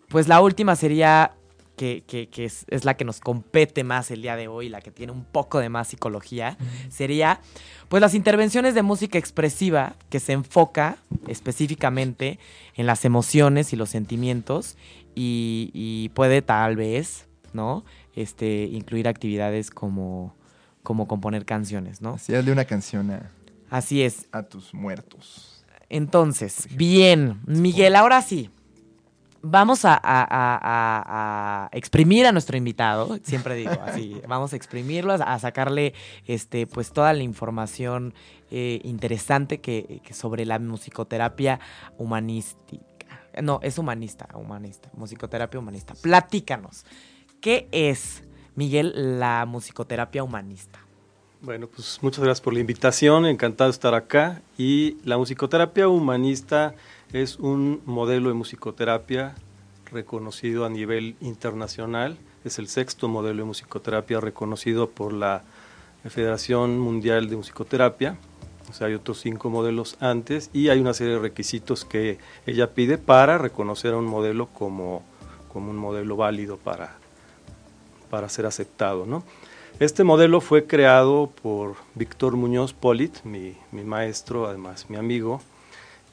[0.09, 1.33] pues la última sería,
[1.79, 4.83] que, que- que es, es la que nos compete más el día de hoy, la
[4.83, 6.59] que tiene un poco de más psicología,
[6.91, 7.41] sería,
[7.88, 12.38] pues las intervenciones de música expresiva que se enfoca específicamente
[12.75, 14.77] en las emociones y los sentimientos
[15.14, 17.85] y, y puede tal vez, ¿no?
[18.14, 20.35] Este, incluir actividades como,
[20.83, 22.14] como componer canciones, ¿no?
[22.14, 23.31] Así hazle una canción a,
[23.71, 24.27] Así es.
[24.33, 25.64] a tus muertos.
[25.88, 28.51] Entonces, bien, Miguel, ahora sí.
[29.50, 34.56] Vamos a, a- a- a- a exprimir a nuestro invitado, siempre digo así, vamos a
[34.56, 35.94] exprimirlo, a, a sacarle
[36.26, 38.14] este, pues toda la información
[38.50, 41.61] eh, interesante que, que sobre la musicoterapia
[41.98, 42.84] humanística.
[43.42, 45.94] No, es humanista, humanista, musicoterapia humanista.
[46.02, 46.84] Platícanos,
[47.40, 48.24] ¿qué es,
[48.56, 50.80] Miguel, la musicoterapia humanista?
[51.40, 54.42] Bueno, pues muchas gracias por la invitación, encantado de estar acá.
[54.56, 56.74] Y la musicoterapia humanista
[57.12, 59.35] es un modelo de musicoterapia
[59.90, 62.18] reconocido a nivel internacional.
[62.44, 65.42] Es el sexto modelo de musicoterapia reconocido por la
[66.09, 68.18] Federación Mundial de Musicoterapia.
[68.68, 72.75] O sea, hay otros cinco modelos antes y hay una serie de requisitos que ella
[72.75, 75.03] pide para reconocer a un modelo como,
[75.51, 76.99] como un modelo válido para,
[78.11, 79.25] para ser aceptado, ¿no?
[79.81, 85.40] Este modelo fue creado por Víctor Muñoz Polit, mi, mi maestro, además mi amigo,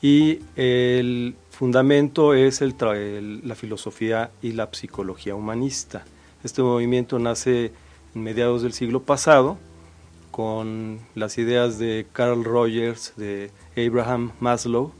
[0.06, 6.06] y el fundamento es el el- la filosofía y la psicología humanista.
[6.44, 7.72] Este movimiento nace
[8.14, 9.58] en mediados del siglo pasado
[10.30, 14.92] con las ideas de Carl Rogers, de Abraham Maslow,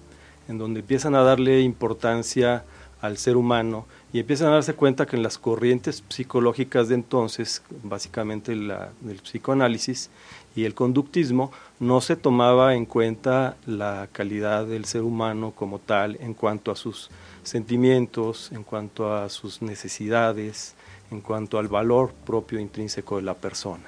[0.48, 2.64] en donde empiezan a darle importancia
[3.00, 7.62] al ser humano y empiezan a darse cuenta que en las corrientes psicológicas de entonces,
[7.84, 10.10] básicamente la, del psicoanálisis
[10.56, 16.18] y el conductismo, no se tomaba en cuenta la calidad del ser humano como tal
[16.22, 17.10] en cuanto a sus
[17.44, 20.76] sentimientos, en cuanto a sus necesidades,
[21.12, 23.84] en cuanto al valor propio intrínseco de la persona.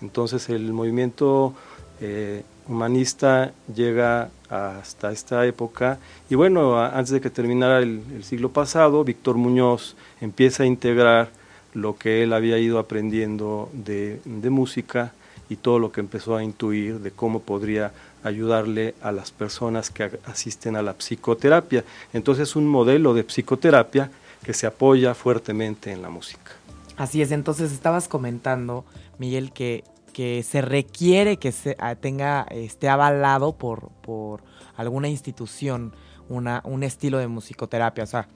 [0.00, 1.54] Entonces el movimiento
[2.00, 5.98] eh, humanista llega hasta esta época
[6.30, 11.30] y bueno, antes de que terminara el, el siglo pasado, Víctor Muñoz empieza a integrar
[11.72, 15.12] lo que él había ido aprendiendo de, de música
[15.48, 20.18] y todo lo que empezó a intuir de cómo podría ayudarle a las personas que
[20.24, 21.84] asisten a la psicoterapia.
[22.12, 24.10] Entonces un modelo de psicoterapia
[24.42, 26.52] que se apoya fuertemente en la música.
[26.96, 28.84] Así es, entonces estabas comentando,
[29.18, 34.44] Miguel, que, que se requiere que se, ah, tenga, esté avalado por, por
[34.76, 35.92] alguna institución
[36.28, 38.04] una, un estilo de musicoterapia.
[38.04, 38.28] O sea,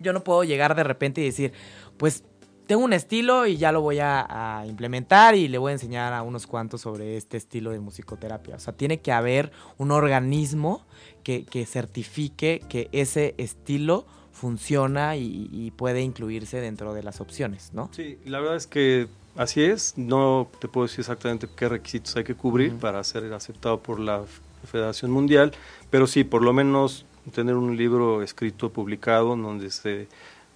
[0.00, 1.52] yo no puedo llegar de repente y decir,
[1.96, 2.24] pues
[2.66, 4.26] tengo un estilo y ya lo voy a,
[4.60, 8.56] a implementar y le voy a enseñar a unos cuantos sobre este estilo de musicoterapia.
[8.56, 10.84] O sea, tiene que haber un organismo
[11.22, 17.72] que, que certifique que ese estilo funciona y, y puede incluirse dentro de las opciones,
[17.72, 17.88] ¿no?
[17.92, 19.96] Sí, la verdad es que así es.
[19.96, 24.24] No te puedo decir exactamente qué requisitos hay que cubrir para ser aceptado por la
[24.64, 25.52] Federación Mundial,
[25.90, 30.08] pero sí, por lo menos tener un libro escrito, publicado, en donde se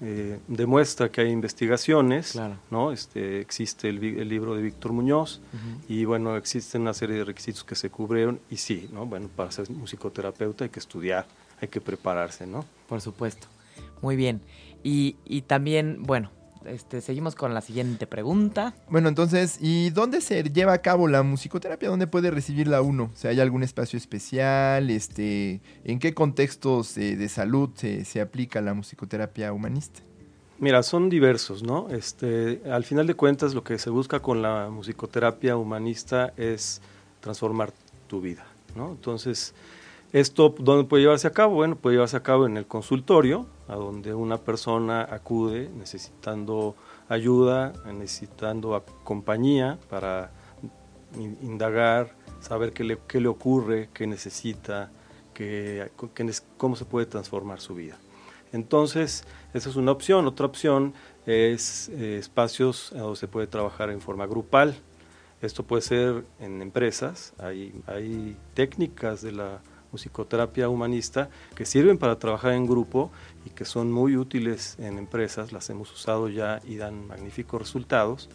[0.02, 2.56] eh, demuestra que hay investigaciones, Claro.
[2.70, 2.90] ¿no?
[2.92, 5.40] Este, existe el, libro de Víctor Muñoz
[5.88, 9.04] y bueno, existen una serie de requisitos que se cubrieron y sí, ¿no?
[9.04, 11.26] Bueno, para ser musicoterapeuta hay que estudiar,
[11.60, 12.64] hay que prepararse, ¿no?
[12.88, 13.46] Por supuesto.
[14.00, 14.40] Muy bien.
[14.82, 16.30] Y, y también, bueno,
[16.70, 18.74] este, seguimos con la siguiente pregunta.
[18.88, 21.88] Bueno, entonces, ¿y dónde se lleva a cabo la musicoterapia?
[21.88, 23.10] ¿Dónde puede recibirla uno?
[23.12, 24.90] O sea, ¿hay algún espacio especial?
[24.90, 30.00] Este, ¿En qué contextos eh, de salud se, se aplica la musicoterapia humanista?
[30.58, 31.88] Mira, son diversos, ¿no?
[31.88, 36.82] Este, al final de cuentas, lo que se busca con la musicoterapia humanista es
[37.20, 37.72] transformar
[38.08, 38.44] tu vida,
[38.76, 38.90] ¿no?
[38.90, 39.54] Entonces,
[40.12, 41.54] ¿esto dónde puede llevarse a cabo?
[41.54, 46.74] Bueno, puede llevarse a cabo en el consultorio, a donde una persona acude necesitando
[47.08, 50.30] ayuda, necesitando compañía para
[51.16, 54.90] in- indagar, saber qué le, qué le ocurre, qué necesita,
[55.34, 55.90] qué-
[56.56, 57.96] cómo se puede transformar su vida.
[58.52, 60.26] Entonces, esa es una opción.
[60.26, 60.92] Otra opción
[61.26, 64.74] es eh, espacios donde se puede trabajar en forma grupal.
[65.40, 67.32] Esto puede ser en empresas.
[67.38, 69.60] Hay, hay técnicas de la
[69.92, 73.10] musicoterapia humanista que sirven para trabajar en grupo
[73.44, 75.52] y que son muy útiles en empresas.
[75.52, 78.28] Las hemos usado ya y dan magníficos resultados.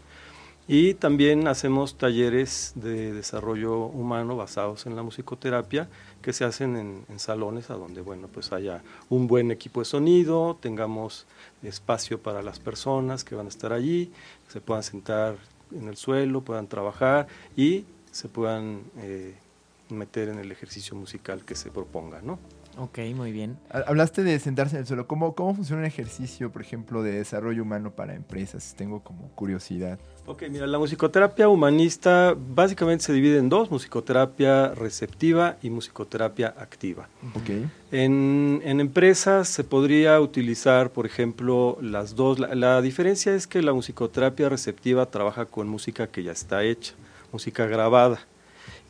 [0.68, 5.88] Y también hacemos talleres de desarrollo humano basados en la musicoterapia
[6.24, 9.86] que se hacen en, en salones a donde bueno pues haya un buen equipo de
[9.86, 11.28] sonido, tengamos
[11.62, 14.12] espacio para las personas que van a estar allí,
[14.48, 15.36] se puedan sentar
[15.72, 19.36] en el suelo, puedan trabajar y se puedan eh,
[19.90, 22.40] meter en el ejercicio musical que se proponga, ¿no?
[22.78, 23.58] Ok, muy bien.
[23.70, 25.08] Ha- Hablaste de sentarse en el suelo.
[25.08, 28.74] ¿Cómo, ¿Cómo funciona un ejercicio, por ejemplo, de desarrollo humano para empresas?
[28.78, 29.98] Tengo como curiosidad.
[30.26, 37.08] Ok, mira, la musicoterapia humanista básicamente se divide en dos, musicoterapia receptiva y musicoterapia activa.
[37.36, 37.50] Ok.
[37.92, 42.40] En, en empresas se podría utilizar, por ejemplo, las dos.
[42.40, 46.94] La, la diferencia es que la musicoterapia receptiva trabaja con música que ya está hecha,
[47.32, 48.20] música grabada.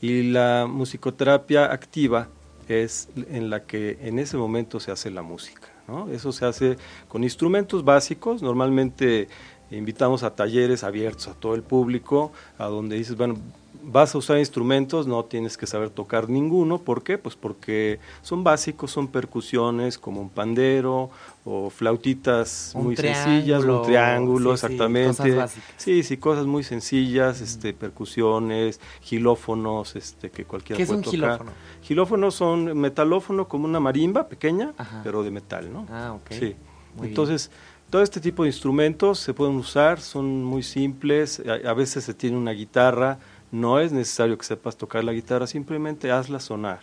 [0.05, 2.27] Y la musicoterapia activa
[2.67, 5.69] es en la que en ese momento se hace la música.
[5.87, 6.09] ¿no?
[6.11, 9.27] Eso se hace con instrumentos básicos, normalmente
[9.71, 13.37] invitamos a talleres abiertos a todo el público, a donde dices, bueno,
[13.85, 16.79] vas a usar instrumentos, no tienes que saber tocar ninguno.
[16.79, 17.17] ¿Por qué?
[17.17, 21.09] Pues porque son básicos, son percusiones como un pandero
[21.43, 25.45] o flautitas muy sencillas, un triángulo, exactamente.
[25.77, 31.13] Sí, sí, cosas muy sencillas, este, percusiones, gilófonos, este, que cualquiera ¿Qué puede es un
[31.13, 31.31] tocar.
[31.37, 31.51] gilófono?
[31.83, 35.01] Gilófonos son metalófono como una marimba pequeña, Ajá.
[35.03, 35.85] pero de metal, ¿no?
[35.89, 36.31] Ah, ok.
[36.31, 36.55] Sí.
[36.97, 37.51] Muy Entonces,
[37.89, 42.13] todo este tipo de instrumentos se pueden usar, son muy simples, a, a veces se
[42.13, 43.19] tiene una guitarra,
[43.61, 46.79] no es necesario que sepas tocar la guitarra, simplemente hazla sonar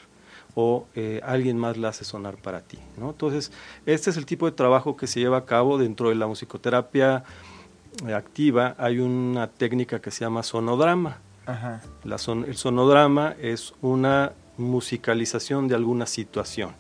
[0.54, 2.78] o eh, alguien más la hace sonar para ti.
[2.98, 3.11] ¿no?
[3.11, 3.52] Entonces,
[3.87, 7.24] este es el tipo de trabajo que se lleva a cabo dentro de la musicoterapia
[8.06, 8.74] eh, activa.
[8.78, 11.18] Hay una técnica que se llama sonodrama.
[11.46, 11.80] Ajá.
[12.04, 16.72] La son- el sonodrama es una musicalización de alguna situación.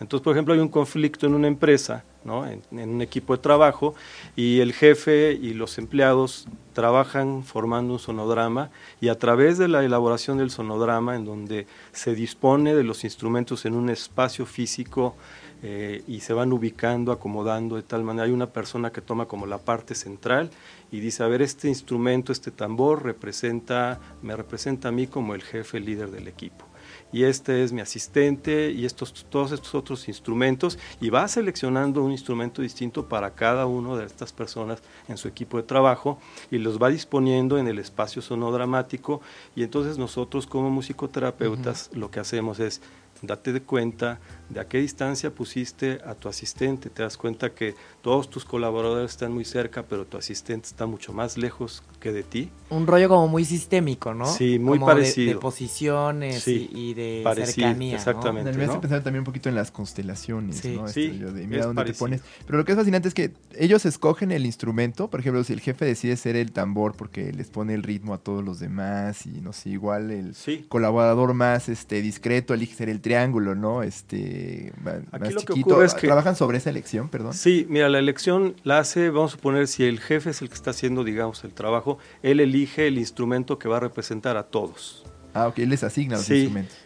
[0.00, 2.46] Entonces, por ejemplo, hay un conflicto en una empresa, ¿no?
[2.46, 3.94] en, un equipo de trabajo,
[4.34, 9.82] y el jefe y los empleados trabajan formando un sonodrama y a través de la
[9.84, 15.16] elaboración del sonodrama, en donde se dispone de los instrumentos en un espacio físico
[15.62, 19.46] eh, y se van ubicando, acomodando de tal manera, hay una persona que toma como
[19.46, 20.50] la parte central
[20.92, 25.42] y dice, a ver, este instrumento, este tambor representa, me representa a mí como el
[25.42, 26.66] jefe líder del equipo
[27.12, 32.12] y este es mi asistente y estos, todos estos otros instrumentos y va seleccionando un
[32.12, 36.18] instrumento distinto para cada uno de estas personas en su equipo de trabajo
[36.50, 39.20] y los va disponiendo en el espacio sonodramático
[39.54, 42.80] y entonces nosotros como musicoterapeutas lo que hacemos es
[43.22, 47.74] date de cuenta de a qué distancia pusiste a tu asistente, te das cuenta que
[48.02, 52.22] todos tus colaboradores están muy cerca, pero tu asistente está mucho más lejos que de
[52.22, 52.50] ti.
[52.70, 54.26] Un rollo como muy sistémico, ¿no?
[54.26, 55.34] Sí, muy Como de- parecido.
[55.34, 57.92] De, posiciones Sí, y, y de parecido, cercanía.
[57.92, 57.96] ¿no?
[57.98, 58.52] exactamente.
[58.52, 58.80] Me hace ¿no?
[58.80, 60.76] pensar también un poquito en las constelaciones, Sí.
[60.76, 60.86] ¿no?
[60.88, 62.22] Sí, Esto de, mira es dónde te pones.
[62.46, 65.08] Pero lo que es fascinante es que ellos escogen el instrumento.
[65.10, 68.18] Por ejemplo, si el jefe decide ser el tambor porque les pone el ritmo a
[68.18, 70.66] todos los demás y no sé, igual el Sí.
[70.68, 73.82] colaborador más este discreto elige ser el triángulo, ¿no?
[73.82, 74.35] Este
[74.82, 75.70] ma- Aquí más lo que chiquito.
[75.70, 77.32] ocurre es que- Trabajan sobre esa elección, perdón.
[77.34, 80.54] Sí, mira, la elección la hace, vamos a suponer, si el jefe es el que
[80.54, 85.04] está haciendo, digamos, el trabajo, él elige el instrumento que va a representar a todos.
[85.34, 86.34] Ah, ok, él les asigna los Sí.
[86.34, 86.76] instrumentos.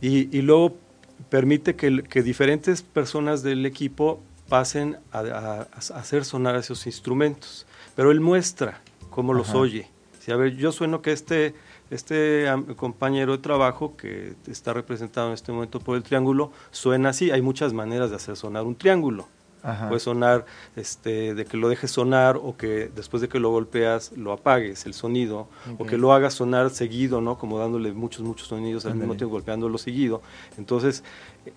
[0.00, 0.76] Y, y luego
[1.28, 7.66] permite que, que diferentes personas del equipo pasen a, a- a hacer sonar esos instrumentos.
[7.94, 9.88] Pero él muestra cómo los oye.
[10.20, 11.54] Si, a ver, yo sueno que este,
[11.90, 17.30] este compañero de trabajo que está representado en este momento por el triángulo suena así.
[17.30, 19.26] Hay muchas maneras de hacer sonar un triángulo.
[19.62, 19.88] Ajá.
[19.88, 24.12] Puede sonar este, de que lo dejes sonar o que después de que lo golpeas
[24.16, 25.48] lo apagues el sonido
[25.78, 27.36] o que lo hagas sonar seguido, ¿no?
[27.36, 30.22] Como dándole muchos, muchos sonidos al mismo tiempo, golpeándolo seguido.
[30.56, 31.04] Entonces,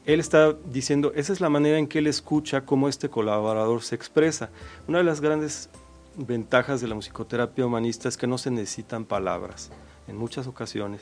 [0.05, 3.95] él está diciendo, esa es la manera en que él escucha cómo este colaborador se
[3.95, 4.49] expresa.
[4.87, 5.69] Una de las grandes
[6.17, 9.71] ventajas de la musicoterapia humanista es que no se necesitan palabras
[10.07, 11.01] en muchas ocasiones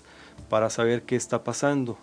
[0.49, 1.97] para saber qué está pasando.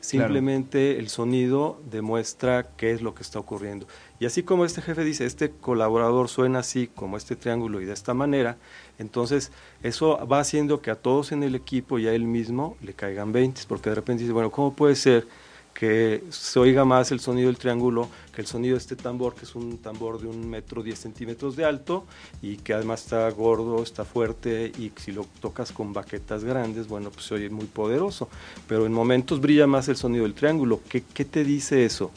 [0.00, 3.86] Simplemente el sonido demuestra qué es lo que está ocurriendo.
[4.20, 7.94] Y así como este jefe dice, este colaborador suena así, como este triángulo y de
[7.94, 8.58] esta manera,
[8.98, 9.50] entonces
[9.82, 13.32] eso va haciendo que a todos en el equipo y a él mismo le caigan
[13.32, 15.26] 20, porque de repente dice, bueno, ¿cómo puede ser
[15.74, 19.44] que se oiga más el sonido del triángulo que el sonido de este tambor, que
[19.44, 22.04] es un tambor de un metro diez centímetros de alto
[22.42, 27.10] y que además está gordo, está fuerte y si lo tocas con baquetas grandes, bueno,
[27.10, 28.28] pues se oye muy poderoso,
[28.66, 30.80] pero en momentos brilla más el sonido del triángulo.
[30.88, 32.10] ¿Qué, qué te dice eso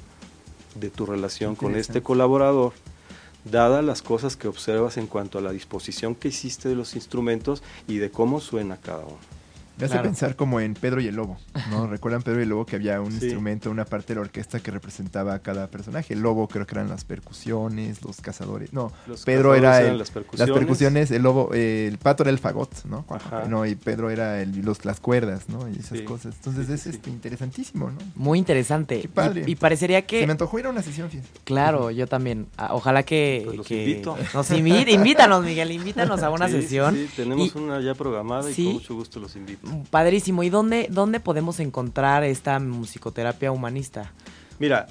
[0.76, 2.74] de tu relación con este colaborador?
[3.46, 7.63] Dadas las cosas que observas en cuanto a la disposición que hiciste de los instrumentos
[7.88, 9.37] y de cómo suena cada uno.
[9.78, 10.04] Me hace Claro.
[10.10, 11.38] pensar como en Pedro y el Lobo,
[11.70, 11.86] ¿no?
[11.88, 13.26] ¿Recuerdan Pedro y el Lobo que había un Sí.
[13.26, 16.13] instrumento, una parte de la orquesta que representaba a cada personaje?
[16.16, 18.74] El Lobo creo que eran las percusiones, los cazadores.
[18.74, 21.12] No, Los Pedro cazadores era el- las las percusiones.
[21.12, 23.06] el Lobo, eh, el Pato era el fagot, ¿no?
[23.10, 23.46] Ajá.
[23.46, 25.68] No, y Pedro era el, los, las cuerdas, ¿no?
[25.70, 26.04] Y esas Sí.
[26.04, 26.36] cosas.
[26.38, 27.98] Entonces Sí, es este, interesantísimo, ¿no?
[28.16, 29.02] Muy interesante.
[29.02, 29.44] Qué padre.
[29.46, 30.32] Y, y parecería Se me que.
[30.32, 31.30] antojó ir a una sesión, fíjate.
[31.44, 32.48] Claro, yo también.
[32.58, 33.42] Ah, Ojalá que.
[33.46, 34.18] Pues los que invito.
[34.34, 36.96] Nos invite, invítanos, Miguel, invítanos a una Sí, sí, sesión.
[36.96, 38.63] Sí, tenemos Y- una ya programada y Sí.
[38.66, 39.67] con mucho gusto los invito.
[39.90, 40.44] Padrísimo.
[40.44, 44.12] ¿Y dónde, dónde podemos encontrar esta musicoterapia humanista?
[44.60, 44.88] Mira,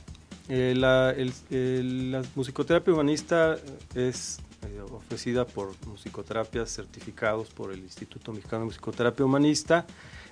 [0.48, 3.56] eh, la, el- el- la musicoterapia humanista
[3.94, 9.86] es eh, ofrecida por musicoterapias certificados por el Instituto Mexicano de Musicoterapia Humanista.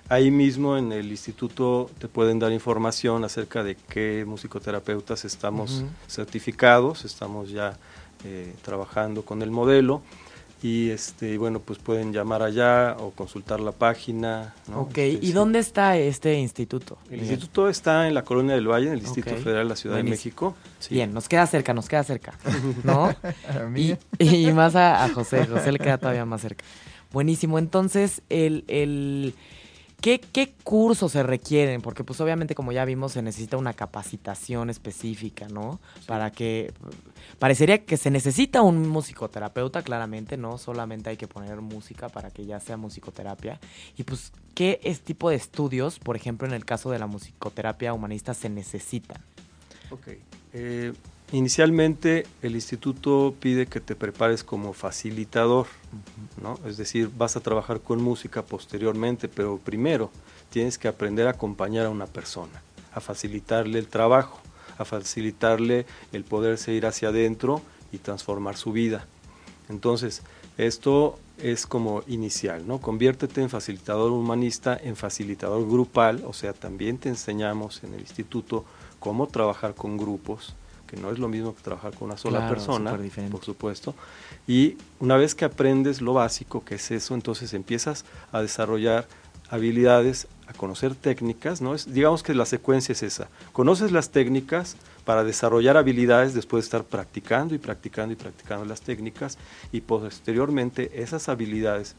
[0.09, 7.05] Ahí mismo en el instituto te pueden dar información acerca de qué musicoterapeutas estamos certificados,
[7.05, 7.77] estamos ya
[8.23, 10.01] eh, trabajando con el modelo.
[10.63, 14.81] Y este bueno pues pueden llamar allá o consultar la página ¿no?
[14.81, 15.33] Ok, Este, ¿y sí.
[15.33, 16.97] dónde está este instituto?
[17.05, 17.25] el Miguel?
[17.31, 20.11] instituto está en la colonia del Valle en el distrito federal de la Ciudad buenísimo.
[20.15, 20.93] de México Sí.
[20.93, 22.33] Bien, nos queda cerca, nos queda cerca,
[22.83, 23.13] ¿no?
[24.19, 26.63] Y más a, a José, José le queda todavía más cerca.
[27.11, 29.33] Buenísimo, entonces, el, el,
[30.05, 31.81] ¿qué, ¿qué cursos se requieren?
[31.81, 35.79] Porque pues obviamente como ya vimos se necesita una capacitación específica, ¿no?
[36.05, 36.71] Para que,
[37.39, 40.59] parecería que se necesita un musicoterapeuta, claramente, ¿no?
[40.59, 43.59] Solamente hay que poner música para que ya sea musicoterapia.
[43.97, 47.91] Y pues, ¿qué es tipo de estudios, por ejemplo, en el caso de la musicoterapia
[47.91, 49.23] humanista, se necesitan?
[49.89, 50.09] Ok.
[50.53, 50.93] Eh,
[51.31, 55.67] inicialmente el instituto pide que te prepares como facilitador,
[56.41, 56.59] ¿no?
[56.65, 60.11] Es decir, vas a trabajar con música posteriormente, pero primero
[60.49, 62.61] tienes que aprender a acompañar a una persona,
[62.93, 64.39] a facilitarle el trabajo,
[64.77, 67.61] a facilitarle el poderse ir hacia adentro
[67.91, 69.07] y transformar su vida.
[69.69, 70.21] Entonces,
[70.57, 72.79] esto es como inicial, ¿no?
[72.79, 78.63] Conviértete en facilitador humanista, en facilitador grupal, o sea, también te enseñamos en el instituto
[78.99, 80.55] cómo trabajar con grupos,
[80.87, 82.97] que no es lo mismo que trabajar con una sola Claro, persona,
[83.31, 83.95] por supuesto.
[84.47, 89.07] Y una vez que aprendes lo básico, que es eso, entonces empiezas a desarrollar
[89.49, 91.75] habilidades, a conocer técnicas, ¿no?
[91.75, 93.29] Es, digamos que la secuencia es esa.
[93.53, 94.75] Conoces las técnicas
[95.05, 99.37] para desarrollar habilidades después de estar practicando y practicando y practicando las técnicas
[99.71, 101.95] y posteriormente esas habilidades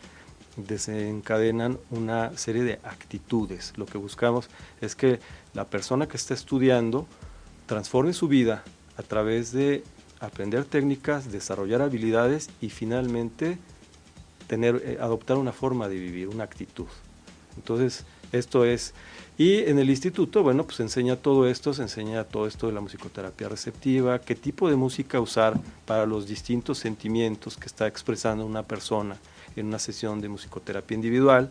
[0.57, 3.73] desencadenan una serie de actitudes.
[3.77, 4.49] Lo que buscamos
[4.81, 5.21] es que
[5.55, 7.07] la persona que está estudiando
[7.67, 8.65] transforme su vida
[8.97, 9.85] a través de
[10.21, 13.59] aprender técnicas, desarrollar habilidades y finalmente
[14.47, 16.87] tener, eh, adoptar una forma de vivir, una actitud.
[17.57, 18.95] Entonces, esto es,
[19.39, 22.73] y en el instituto, bueno, pues se enseña todo esto, se enseña todo esto de
[22.73, 28.45] la musicoterapia receptiva, qué tipo de música usar para los distintos sentimientos que está expresando
[28.45, 29.17] una persona
[29.55, 31.51] en una sesión de musicoterapia individual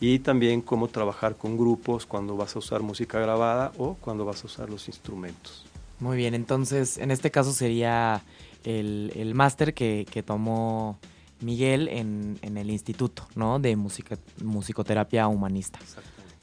[0.00, 4.42] y también cómo trabajar con grupos cuando vas a usar música grabada o cuando vas
[4.42, 5.64] a usar los instrumentos.
[6.00, 8.22] Muy bien, entonces en este caso sería
[8.64, 10.98] el, el máster que, que tomó
[11.40, 13.58] Miguel en, en el instituto, ¿no?
[13.58, 15.78] De música, musicoterapia humanista.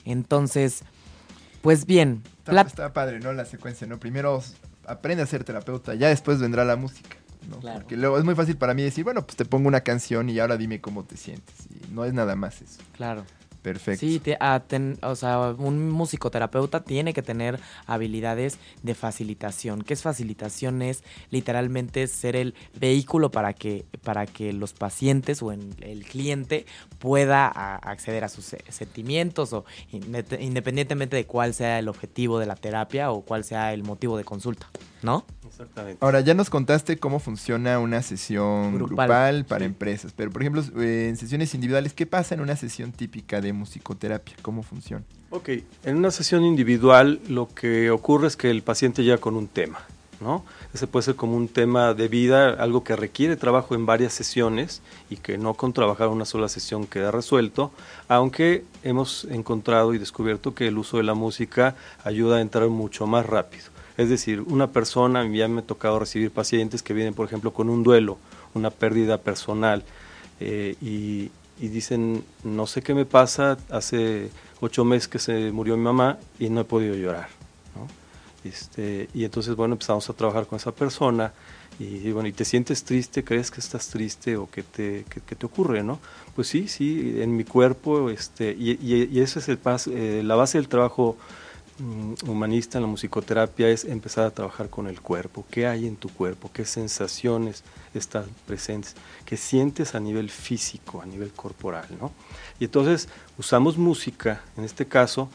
[0.06, 0.84] Entonces,
[1.62, 3.34] pues bien, está, padre, ¿no?
[3.34, 3.99] La secuencia, ¿no?
[3.99, 4.41] Primero
[4.86, 7.18] aprende a ser terapeuta, ya después vendrá la música,
[7.49, 7.60] ¿no?
[7.60, 7.80] Claro.
[7.80, 10.39] Porque luego es muy fácil para mí decir, bueno, pues te pongo una canción y
[10.39, 11.56] ahora dime cómo te sientes.
[11.70, 12.80] Y no es nada más eso.
[12.93, 13.26] claro.
[13.64, 14.01] Perfecto.
[14.05, 19.82] Sí, te- a ten- o sea, un musicoterapeuta tiene que tener habilidades de facilitación.
[19.82, 20.82] ¿Qué es facilitación?
[20.84, 26.66] Es literalmente ser el vehículo para que, para que los pacientes o el cliente
[26.99, 32.45] pueda acceder a sus se- sentimientos o inde- independientemente de cuál sea el objetivo de
[32.45, 34.70] la terapia o cuál sea el motivo de consulta,
[35.01, 35.26] ¿no?
[35.54, 35.97] Exactamente.
[36.04, 38.88] Ahora, ya nos contaste cómo funciona una sesión Grupal.
[39.08, 39.66] grupal, para Sí.
[39.66, 43.54] empresas, pero por ejemplo, eh, en sesiones individuales, ¿qué pasa en una sesión típica de
[43.54, 44.36] musicoterapia?
[44.41, 45.04] ¿Cómo funciona?
[45.30, 45.49] Ok,
[45.84, 49.80] en una sesión individual lo que ocurre es que el paciente llega con un tema,
[50.22, 50.43] ¿no?
[50.74, 54.82] Ese puede ser como un tema de vida, algo que requiere trabajo en varias sesiones
[55.12, 57.72] y que no con trabajar una sola sesión queda resuelto,
[58.08, 63.06] aunque hemos encontrado y descubierto que el uso de la música ayuda a entrar mucho
[63.06, 63.66] más rápido.
[63.98, 67.70] Es decir, una persona, ya me ha tocado recibir pacientes que vienen, por ejemplo, con
[67.70, 68.18] un duelo,
[68.54, 69.84] una pérdida personal,
[70.39, 74.30] eh, y, dicen, no sé qué me pasa, hace
[74.60, 77.30] ocho meses que se murió mi mamá y no he podido llorar.
[77.76, 77.88] ¿no?
[78.44, 81.32] Este, y entonces, bueno, empezamos a trabajar con esa persona
[81.80, 83.24] y, y, bueno, ¿y te sientes triste?
[83.24, 85.84] ¿Crees que estás triste o qué te, qué te ocurre?
[85.84, 86.00] ¿no?
[86.36, 90.36] Pues sí, sí, en mi cuerpo, este, y, y, esa es el pas, eh, la
[90.36, 91.16] base del trabajo
[92.26, 95.46] humanista en la musicoterapia es empezar a trabajar con el cuerpo.
[95.50, 96.50] ¿Qué hay en tu cuerpo?
[96.54, 97.64] ¿Qué sensaciones
[97.94, 98.96] están presentes?
[99.26, 101.88] ¿Qué sientes a nivel físico, a nivel corporal?
[102.00, 102.12] ¿no?
[102.60, 105.30] Y entonces usamos música, en este caso,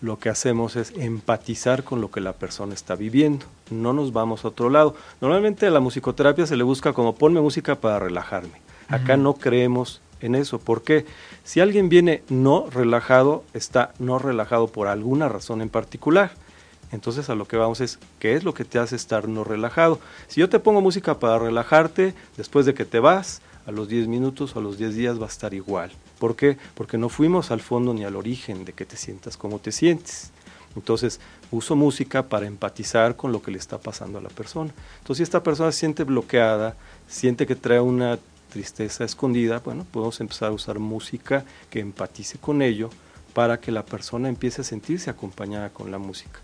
[0.00, 3.46] lo que hacemos es empatizar con lo que la persona está viviendo.
[3.70, 4.94] No nos vamos a otro lado.
[5.20, 8.60] Normalmente a la musicoterapia se le busca como ponme música para relajarme.
[8.88, 10.58] Acá no creemos en eso.
[10.58, 11.06] porque
[11.50, 16.30] Si alguien viene no relajado, está no relajado por alguna razón en particular.
[16.92, 19.98] Entonces a lo que vamos es, ¿qué es lo que te hace estar no relajado?
[20.28, 24.06] Si yo te pongo música para relajarte, después de que te vas, a los 10
[24.06, 25.90] minutos o a los 10 días va a estar igual.
[26.20, 26.56] ¿Por qué?
[26.76, 30.30] Porque no fuimos al fondo ni al origen de que te sientas como te sientes.
[30.76, 31.18] Entonces,
[31.50, 34.72] uso música para empatizar con lo que le está pasando a la persona.
[34.98, 36.76] Entonces, si esta persona siente bloqueada,
[37.08, 38.20] siente que trae una
[38.50, 42.90] tristeza escondida, bueno, podemos empezar a usar música que empatice con ello
[43.32, 46.40] para que la persona empiece a sentirse acompañada con la música.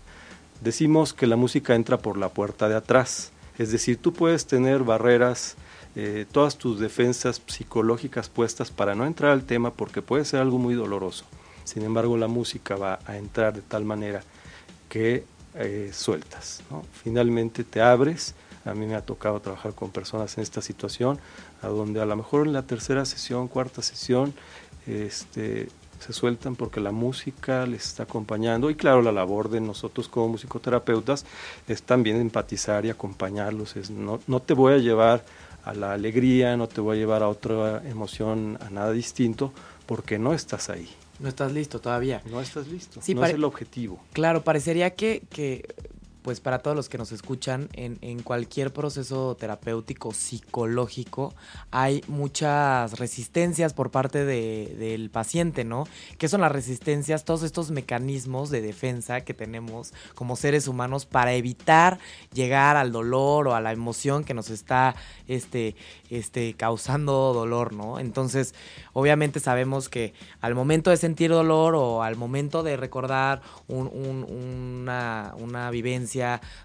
[0.61, 4.83] Decimos que la música entra por la puerta de atrás, es decir, tú puedes tener
[4.83, 5.55] barreras
[5.99, 10.59] eh, todas tus defensas psicológicas puestas para no entrar al tema porque puede ser algo
[10.59, 11.25] muy doloroso.
[11.63, 14.21] Sin embargo, la música va a entrar de tal manera
[14.89, 15.23] que
[15.55, 16.61] eh, sueltas.
[17.03, 18.35] Finalmente te abres.
[18.67, 21.19] A mí me ha tocado trabajar con personas en esta situación,
[21.61, 24.33] a donde a lo mejor en la tercera sesión, cuarta sesión,
[24.85, 30.07] este, se sueltan porque la música les está acompañando y claro, la labor de nosotros
[30.07, 31.25] como musicoterapeutas
[31.67, 35.23] es también empatizar y acompañarlos, es no, no te voy a llevar
[35.63, 39.51] a la alegría, no te voy a llevar a otra emoción, a nada distinto,
[39.85, 40.89] porque no estás ahí.
[41.19, 42.21] No estás listo todavía.
[42.29, 43.01] No estás listo.
[43.13, 43.99] no es el objetivo.
[44.13, 45.67] Claro, parecería que, que
[46.27, 51.33] pues para todos los que nos escuchan, en, cualquier proceso terapéutico, psicológico,
[51.71, 55.87] hay muchas resistencias por parte del paciente, ¿no?
[56.17, 57.23] ¿Qué son las resistencias?
[57.23, 61.97] Todos estos mecanismos de defensa que tenemos como seres humanos para evitar
[62.33, 64.97] llegar al dolor o a la emoción que nos está
[65.29, 65.77] este,
[66.09, 67.99] este, causando dolor, ¿no?
[67.99, 68.53] Entonces,
[68.91, 75.71] obviamente sabemos que al momento de sentir dolor o al momento de recordar una, una
[75.71, 76.16] vivencia,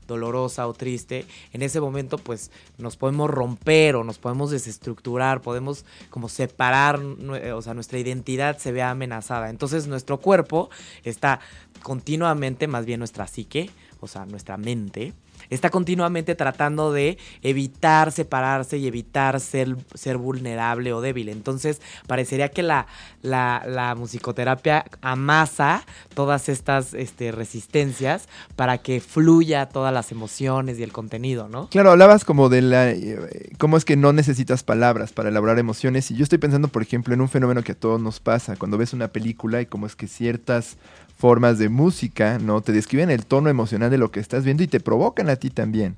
[0.06, 5.84] dolorosa o triste, en ese momento pues nos podemos romper o nos podemos desestructurar, podemos
[6.10, 9.50] como separar, o sea, nuestra identidad se ve amenazada.
[9.50, 10.70] Entonces nuestro cuerpo
[11.04, 11.40] está
[11.82, 15.12] continuamente, más bien nuestra psique, o sea, nuestra mente,
[15.54, 21.28] está continuamente tratando de evitar separarse y evitar ser, ser vulnerable o débil.
[21.28, 22.86] Entonces, parecería que la,
[23.22, 25.84] la, musicoterapia amasa
[26.14, 31.68] todas estas este, resistencias para que fluya todas las emociones y el contenido, ¿no?
[31.68, 32.90] Claro, hablabas como de la...
[32.90, 36.10] Eh, cómo es que no necesitas palabras para elaborar emociones.
[36.10, 38.78] Y yo estoy pensando, por ejemplo, en un fenómeno que a todos nos pasa cuando
[38.78, 40.78] ves una película y cómo es que ciertas
[41.22, 42.62] formas de música, ¿no?
[42.62, 45.50] Te describen el tono emocional de lo que estás viendo y te provocan a ti
[45.50, 45.94] también.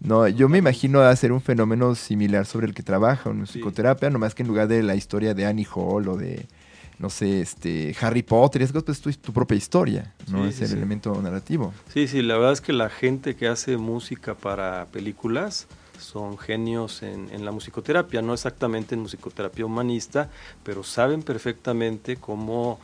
[0.00, 4.34] No, yo me imagino hacer un fenómeno similar sobre el que trabaja en psicoterapia, nomás
[4.34, 6.46] que en lugar de la historia de Annie Hall o de,
[6.98, 10.44] no sé, este, Harry Potter, es pues, tu, tu propia historia, ¿no?
[10.44, 11.72] es el elemento narrativo.
[11.94, 15.68] Sí, sí, la verdad es que la gente que hace música para películas
[16.00, 20.28] son genios en, en la musicoterapia, no exactamente en musicoterapia humanista,
[20.64, 22.80] pero saben perfectamente cómo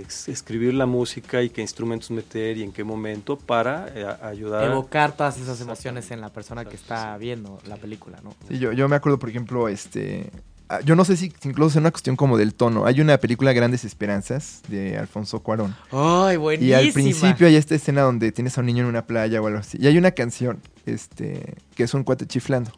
[0.00, 4.64] escribir la música y qué instrumentos meter y en qué momento para eh, ayudar.
[4.64, 8.34] Evocar todas esas emociones en la persona que está viendo la película, ¿no?
[8.48, 10.30] Sí, yo, yo me acuerdo, por ejemplo, este...
[10.68, 12.86] Ah, yo no sé si incluso es una cuestión como del tono.
[12.86, 15.76] Hay una película Grandes Esperanzas de Alfonso Cuarón.
[15.90, 16.80] ¡Ay, buenísima!
[16.80, 19.46] Y al principio hay esta escena donde tienes a un niño en una playa o
[19.46, 19.76] algo así.
[19.78, 22.70] Y hay una canción este, que es un cuate chiflando.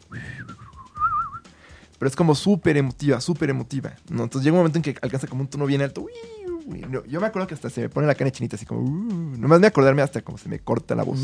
[1.97, 3.95] Pero es como súper emotiva, súper emotiva.
[4.09, 4.23] ¿no?
[4.23, 6.01] Entonces llega un momento en que alcanza como un tono bien alto
[7.07, 9.59] yo me acuerdo que hasta se me pone la cara chinita, así como, uh, nomás
[9.59, 11.19] me acordarme hasta como se me corta la voz.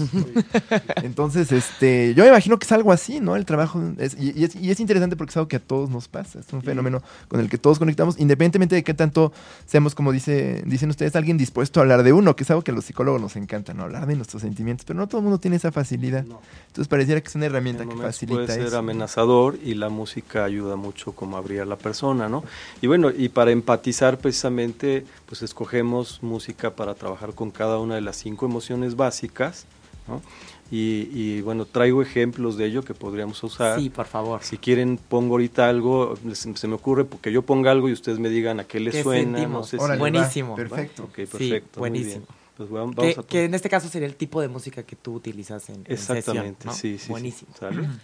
[1.04, 3.36] Entonces, este, yo me imagino que es algo así, ¿no?
[3.36, 3.82] El trabajo,
[4.20, 7.40] y, es, interesante porque es algo que a todos nos pasa, es un fenómeno con
[7.40, 9.34] el que todos conectamos, independientemente de qué tanto
[9.66, 12.72] seamos, como dice, dicen ustedes, alguien dispuesto a hablar de uno, que es algo que
[12.72, 13.84] a los psicólogos nos encanta, ¿no?
[13.84, 16.26] Hablar de nuestros sentimientos, pero no todo el mundo tiene esa facilidad.
[16.68, 20.76] Entonces, pareciera que es una herramienta que facilita puede ser amenazador y la música ayuda
[20.76, 22.44] mucho como a abrir a la persona, ¿no?
[22.82, 28.02] Y bueno, y para empatizar precisamente pues escogemos música para trabajar con cada una de
[28.02, 29.66] las cinco emociones básicas,
[30.08, 30.22] ¿no?
[30.70, 33.80] Y, bueno, traigo ejemplos de ello que podríamos usar.
[33.80, 34.44] Sí, por favor.
[34.44, 38.30] Si quieren, pongo ahorita algo, se, me ocurre porque yo ponga algo y ustedes me
[38.30, 39.44] digan a qué les suena.
[39.48, 40.56] No sé buenísimo.
[40.56, 41.06] Perfecto.
[41.06, 41.80] Okay, perfecto.
[41.80, 42.28] buenísimo.
[42.56, 45.68] Pues vamos, que, que, en este caso sería el tipo de música que tú utilizas
[45.70, 47.10] en, Exactamente, en sí, sí.
[47.10, 47.52] Buenísimo.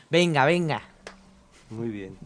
[0.10, 0.82] Venga, venga.
[1.70, 2.18] Muy bien.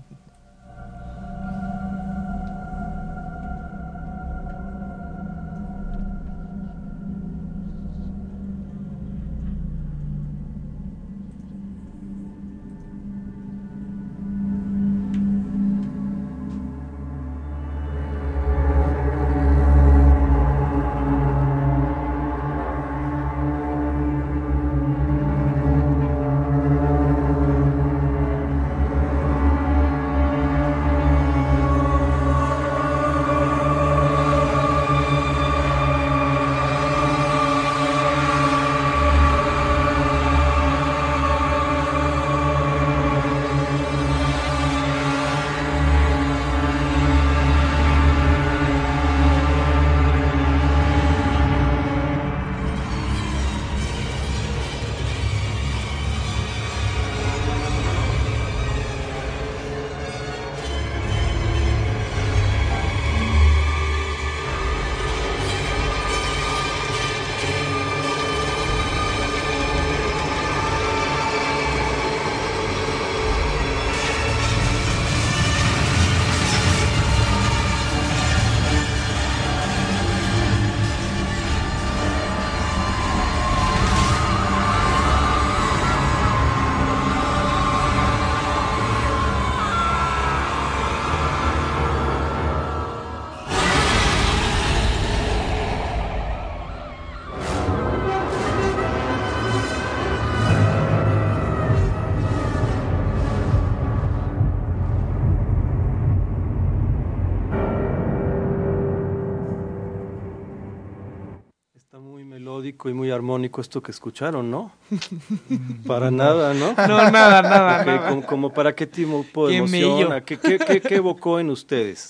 [112.83, 114.71] Melódico y muy armónico esto que escucharon, ¿no?
[115.87, 116.73] para nada, ¿no?
[116.87, 117.81] No, nada, nada.
[117.81, 118.07] Ok, nada.
[118.09, 120.11] como, como para qué tipo de emoción, mello.
[120.13, 122.09] ¿a ¿qué, qué, qué, qué evocó en ustedes?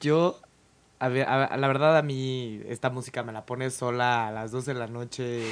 [0.00, 0.38] Yo,
[0.98, 4.50] a ver, a- la verdad a mí esta música me la pone sola a las
[4.50, 5.42] 12 de la noche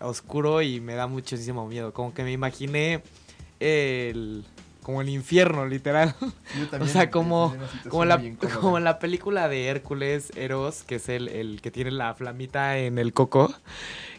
[0.00, 1.92] oscuro y me da muchísimo miedo.
[1.92, 3.02] Como que me imaginé
[3.60, 4.44] el...
[4.90, 6.14] como el infierno, literal.
[6.20, 6.26] Yo
[6.64, 7.54] O también sea, me como,
[7.88, 8.20] como, la,
[8.60, 12.98] como la película de Hércules, Eros, que es el, el que tiene la flamita en
[12.98, 13.54] el coco.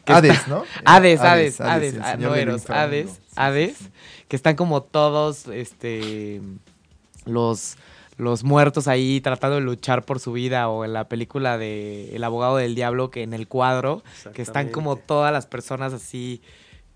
[0.05, 0.63] Hades, está- ¿no?
[0.85, 2.81] Hades, Hades, Hades, ah, no Eros, infierno.
[2.83, 3.89] Hades, sí, Hades, sí.
[4.29, 6.41] que están como todos, este,
[7.25, 7.75] los,
[8.17, 12.23] los muertos ahí tratando de luchar por su vida, o en la película de El
[12.23, 14.03] abogado del diablo, que en el cuadro,
[14.33, 16.41] que están como todas las personas así,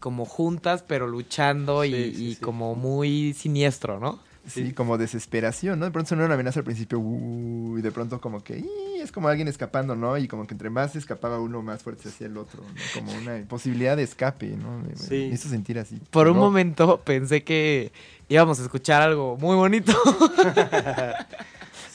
[0.06, 2.39] como juntas, pero luchando y, Sí, sí, y sí.
[2.39, 4.20] como muy siniestro, ¿no?
[4.47, 5.86] Sí, como desesperación, ¿no?
[5.86, 9.01] De pronto sonó una amenaza al principio, uh, y de pronto como que, ¡ih!
[9.01, 10.16] es como alguien escapando, ¿no?
[10.20, 12.82] Y como que entre más escapaba uno, más fuerte se hacía el otro, ¿no?
[12.93, 14.78] Como una posibilidad de escape, ¿no?
[14.78, 15.32] Me, me Sí.
[15.34, 15.99] hizo sentir así.
[16.12, 17.91] Por un momento pensé que
[18.30, 19.91] íbamos a escuchar algo muy bonito.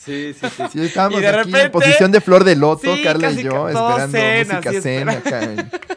[0.03, 0.63] Sí, sí, sí.
[0.71, 3.41] Sí, estábamos Y de aquí repente- en posición de flor de loto, Sí, Carla casi
[3.41, 5.90] y yo, esperando zen, música zen espera- acá.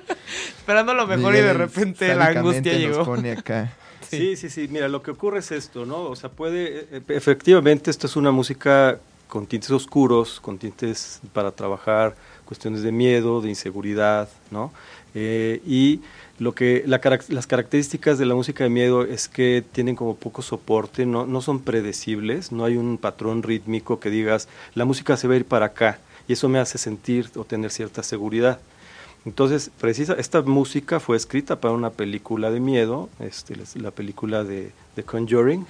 [0.65, 3.05] Esperando lo mejor y de repente la angustia nos llegó.
[3.05, 3.71] pone acá.
[4.09, 4.69] Sí, sí, sí.
[4.71, 6.03] Mira, lo que ocurre es esto, ¿no?
[6.03, 8.99] O sea, puede, e- e- efectivamente, esto es una música
[9.29, 14.73] con tintes oscuros, con tintes para trabajar cuestiones de miedo, de inseguridad, ¿no?
[15.15, 16.01] Eh, y
[16.39, 20.43] lo que la las características de la música de miedo es que tienen como poco
[20.43, 25.27] soporte, no, no son predecibles, no hay un patrón rítmico que digas, la música se
[25.29, 25.99] va a ir para acá,
[26.29, 28.61] y eso me hace sentir o tener cierta seguridad.
[29.27, 34.45] Entonces, precisa, esta música fue escrita para una película de miedo, este, la- la película
[34.45, 35.67] de The Conjuring,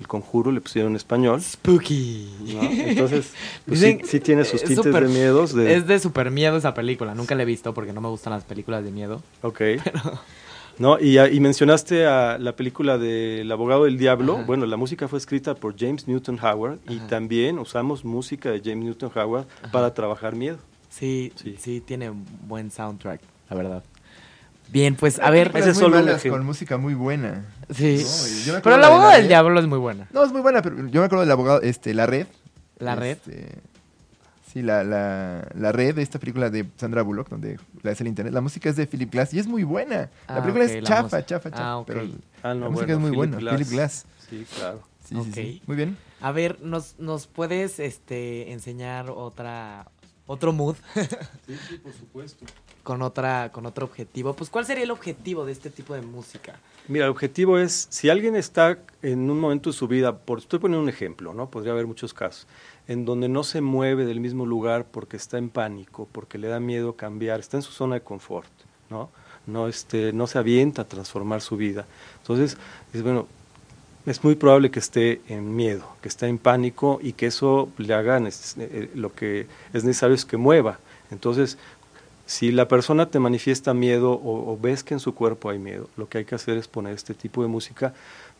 [0.00, 1.40] El Conjuro, le pusieron en español.
[1.42, 2.28] Spooky.
[2.54, 2.62] ¿no?
[2.62, 3.32] Entonces,
[3.66, 5.54] pues, Dicen- sí, sí tiene sus es tintes de miedos.
[5.54, 7.14] De, Es de super miedo esa película.
[7.14, 9.22] Nunca la he visto porque no me gustan las películas de miedo.
[9.42, 9.60] Ok.
[10.78, 14.36] No, y, a- y mencionaste a la película de El abogado del diablo.
[14.36, 14.44] Ajá.
[14.46, 18.84] Bueno, la música fue escrita por James Newton Howard y también usamos música de James
[18.86, 20.56] Newton Howard para trabajar miedo.
[20.90, 21.80] Sí, sí, Sí.
[21.80, 23.84] tiene un buen soundtrack, la verdad.
[24.68, 25.50] Bien, pues a ver.
[25.54, 25.98] Ese es solo
[26.30, 27.44] con música muy buena.
[27.70, 28.04] Sí.
[28.04, 29.28] No, y yo me acuerdo Pero boda de del Red.
[29.28, 30.08] diablo es muy buena.
[30.12, 32.26] No, es muy buena, pero yo me acuerdo del abogado, este, La Red.
[32.78, 33.18] La red.
[33.26, 33.58] Este,
[34.52, 38.06] sí, la, la, la Red de esta película de Sandra Bullock, donde la es el
[38.06, 38.32] internet.
[38.32, 40.08] La música es de Philip Glass y es muy buena.
[40.28, 41.68] La Ah, película es la chafa, chafa, chafa.
[41.70, 41.86] Ah, ok.
[41.88, 42.00] Pero
[42.42, 43.36] Ah, no, la música bueno, es muy Philip buena.
[43.38, 43.54] Glass.
[43.56, 44.06] Philip Glass.
[44.30, 44.82] Sí, claro.
[45.04, 45.62] Sí, sí, sí.
[45.66, 45.96] Muy bien.
[46.20, 49.86] A ver, ¿nos, nos puedes este, enseñar otra
[50.30, 50.76] otro mood
[51.46, 52.46] Sí, sí, por supuesto.
[52.84, 54.32] con otra con otro objetivo?
[54.34, 56.58] Pues ¿cuál sería el objetivo de este tipo de música?
[56.88, 60.58] Mira, el objetivo es, si alguien está en un momento de su vida, por, estoy
[60.58, 61.50] poniendo un ejemplo, ¿no?
[61.50, 62.46] Podría haber muchos casos,
[62.88, 66.58] en donde no se mueve del mismo lugar porque está en pánico, porque le da
[66.58, 68.50] miedo cambiar, está en su zona de confort,
[68.88, 69.10] ¿no?
[69.46, 71.86] No, este, no se avienta a transformar su vida.
[72.22, 72.56] Entonces,
[72.92, 73.26] es bueno,
[74.06, 77.94] es muy probable que esté en miedo, que esté en pánico y que eso le
[77.94, 80.78] haga neces- eh, lo que es necesario es que mueva.
[81.10, 81.58] Entonces,
[82.26, 85.88] si la persona te manifiesta miedo o, o ves que en su cuerpo hay miedo,
[85.96, 87.92] lo que hay que hacer es poner este tipo de música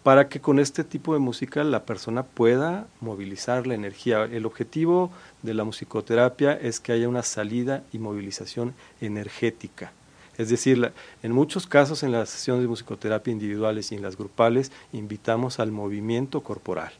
[0.03, 4.25] para que con este tipo de música la persona pueda movilizar la energía.
[4.25, 5.11] El objetivo
[5.43, 9.93] de la musicoterapia es que haya una salida y movilización energética.
[10.41, 10.91] Es decir,
[11.23, 15.71] en muchos casos en las sesiones de musicoterapia individuales y en las grupales invitamos al
[15.71, 16.95] movimiento corporal,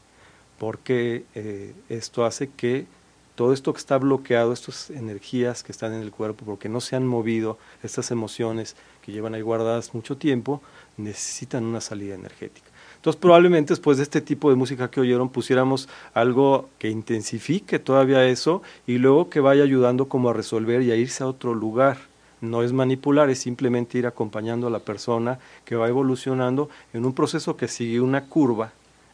[0.59, 2.85] porque eh, esto hace que
[3.33, 6.95] todo esto que está bloqueado, estas energías que están en el cuerpo, porque no se
[6.95, 10.61] han movido, estas emociones que llevan ahí guardadas mucho tiempo,
[10.97, 12.67] necesitan una salida energética.
[12.97, 18.23] Entonces probablemente después de este tipo de música que oyeron pusiéramos algo que intensifique todavía
[18.27, 22.10] eso y luego que vaya ayudando como a resolver y a irse a otro lugar.
[22.41, 27.13] No es manipular, es simplemente ir acompañando a la persona que va evolucionando en un
[27.13, 28.73] proceso que sigue una curva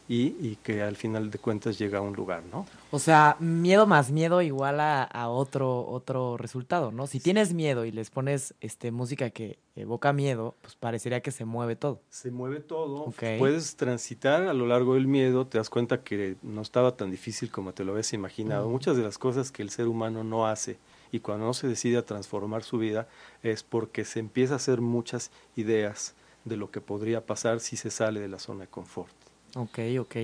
[0.09, 2.65] y, y que al final de cuentas llega a un lugar, ¿no?
[2.91, 7.07] O sea, miedo más miedo igual a, a otro otro resultado, ¿no?
[7.07, 11.43] Si tienes miedo y les pones este música que evoca miedo, pues parecería que se
[11.43, 11.99] mueve todo.
[12.09, 13.23] Se mueve todo, Ok.
[13.37, 17.51] puedes transitar a lo largo del miedo, te das cuenta que no estaba tan difícil
[17.51, 18.69] como te lo habías imaginado.
[18.69, 18.71] Mm.
[18.71, 20.77] Muchas de las cosas que el ser humano no hace
[21.11, 23.07] y cuando no se decide a transformar su vida
[23.43, 27.91] es porque se empieza a hacer muchas ideas de lo que podría pasar si se
[27.91, 29.13] sale de la zona de confort.
[29.55, 30.15] Ok, ok.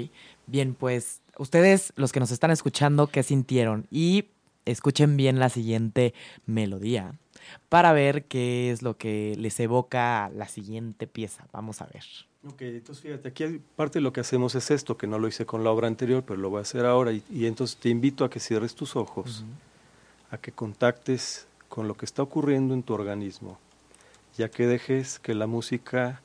[0.48, 3.88] Bien, pues ustedes, los que nos están escuchando, ¿qué sintieron?
[3.90, 4.26] Y
[4.66, 6.14] escuchen bien la siguiente
[6.46, 7.16] melodía
[7.70, 11.48] para ver qué es lo que les evoca la siguiente pieza.
[11.52, 12.04] Vamos a ver.
[12.46, 15.46] Ok, entonces fíjate, aquí parte de lo que hacemos es esto, que no lo hice
[15.46, 17.12] con la obra anterior, pero lo voy a hacer ahora.
[17.14, 19.46] Y, y entonces te invito a que cierres tus ojos,
[20.34, 23.60] a que contactes con lo que está ocurriendo en tu organismo.
[24.36, 26.24] ya que dejes que la música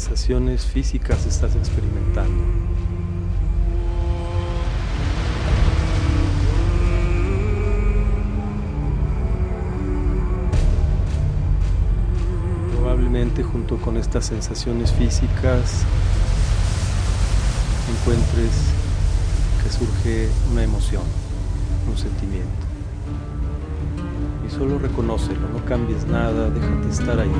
[0.00, 2.42] sensaciones físicas estás experimentando.
[12.72, 15.84] Probablemente junto con estas sensaciones físicas
[17.92, 18.52] encuentres
[19.62, 21.02] que surge una emoción,
[21.90, 22.48] un sentimiento.
[24.48, 27.30] Y solo reconócelo, no cambies nada, déjate estar ahí.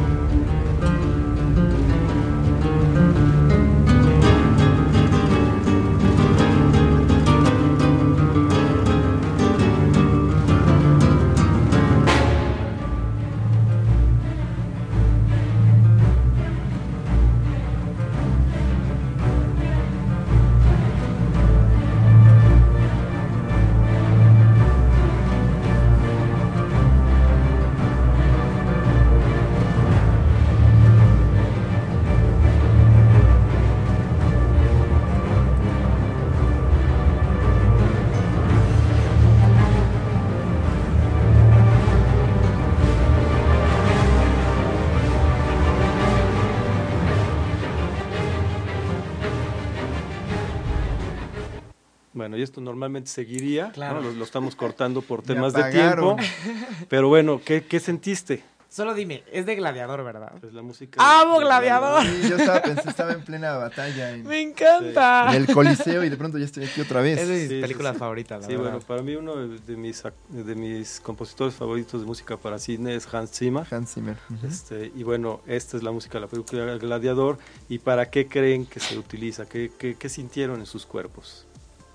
[52.12, 53.72] Bueno, y esto normalmente seguiría, ¿no?
[53.72, 54.00] Claro.
[54.02, 56.16] lo, lo estamos cortando por temas de tiempo,
[56.88, 58.42] pero bueno, ¿qué, qué sentiste?
[58.68, 60.30] Solo dime, es de gladiador, ¿verdad?
[60.40, 62.04] Pues la música ¡Amo de- Gladiador!
[62.06, 65.26] Sí, yo estaba pensando, estaba en plena batalla en, Me encanta.
[65.34, 67.18] en el Coliseo y de pronto ya estoy aquí otra vez.
[67.18, 67.98] Es de mis Sí, películas sí.
[67.98, 68.70] favoritas, la Sí, verdad.
[68.70, 73.12] bueno, para mí uno de mis, de mis compositores favoritos de música para cine es
[73.12, 73.66] Hans Zimmer.
[73.74, 74.16] Hans Zimmer.
[74.32, 74.46] Ujú.
[74.46, 77.38] Este, y bueno, esta es la música de la película Gladiador.
[77.68, 79.46] ¿Y para qué creen que se utiliza?
[79.46, 81.44] ¿Qué, qué, qué sintieron en sus cuerpos?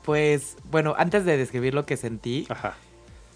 [0.06, 2.76] Pues, bueno, antes de describir lo que sentí, Ajá.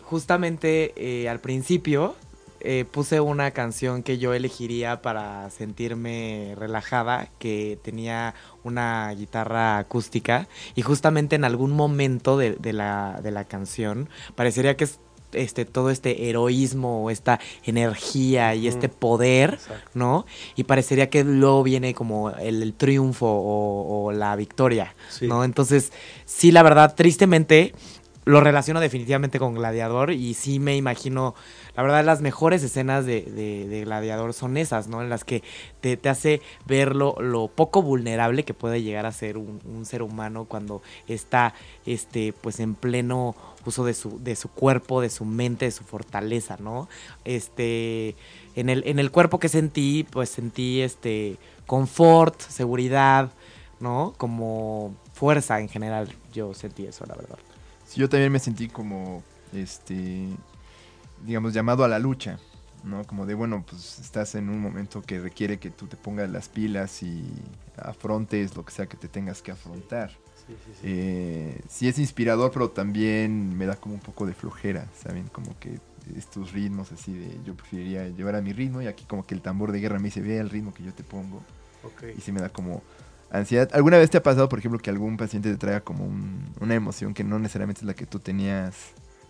[0.03, 2.15] justamente eh, al principio
[2.61, 10.47] eh, puse una canción que yo elegiría para sentirme relajada, que tenía una guitarra acústica
[10.76, 14.99] y justamente en algún momento de, de la, de la canción parecería que es
[15.34, 19.90] este, todo este heroísmo o esta energía y este poder, Exacto.
[19.94, 20.26] ¿no?
[20.56, 25.28] Y parecería que luego viene como el, el triunfo o, o la victoria, Sí.
[25.28, 25.44] ¿no?
[25.44, 25.92] Entonces,
[26.26, 27.74] sí, la verdad, tristemente
[28.26, 31.34] lo relaciono definitivamente con Gladiador y sí me imagino,
[31.82, 35.02] la verdad, las mejores escenas de, de- Gladiador son esas, ¿no?
[35.02, 35.44] En las que
[35.80, 39.86] te, te hace ver lo, lo poco vulnerable que puede llegar a ser un, un
[39.86, 41.54] ser humano cuando está,
[41.86, 45.84] este, pues en pleno uso de su, de su cuerpo, de su mente, de su
[45.84, 46.90] fortaleza, ¿no?
[47.24, 48.16] Este,
[48.56, 53.32] en el, en el cuerpo que sentí, pues sentí, este, confort, seguridad,
[53.80, 54.14] ¿no?
[54.18, 57.38] Como fuerza en general, yo sentí eso, la verdad.
[57.88, 59.24] Sí, yo también me sentí como,
[59.54, 60.26] este,
[61.26, 62.39] digamos, llamado a la lucha,
[62.84, 63.03] ¿no?
[63.05, 66.49] Como de, bueno, pues estás en un momento que requiere que tú te pongas las
[66.49, 67.26] pilas y
[67.78, 70.09] afrontes lo que sea que te tengas que afrontar.
[70.47, 70.80] Sí, sí, sí.
[70.84, 75.28] Eh, sí es inspirador, pero también me da como un poco de flojera, ¿saben?
[75.32, 75.80] Como que
[76.17, 79.41] estos ritmos así de yo preferiría llevar a mi ritmo y aquí como que el
[79.41, 81.43] tambor de guerra me dice, ve el ritmo que yo te pongo
[81.84, 82.03] Ok.
[82.17, 82.82] y sí me da como
[83.30, 83.70] ansiedad.
[83.74, 86.74] ¿Alguna vez te ha pasado, por ejemplo, que algún paciente te traiga como un- una
[86.74, 88.74] emoción que no necesariamente es la que tú tenías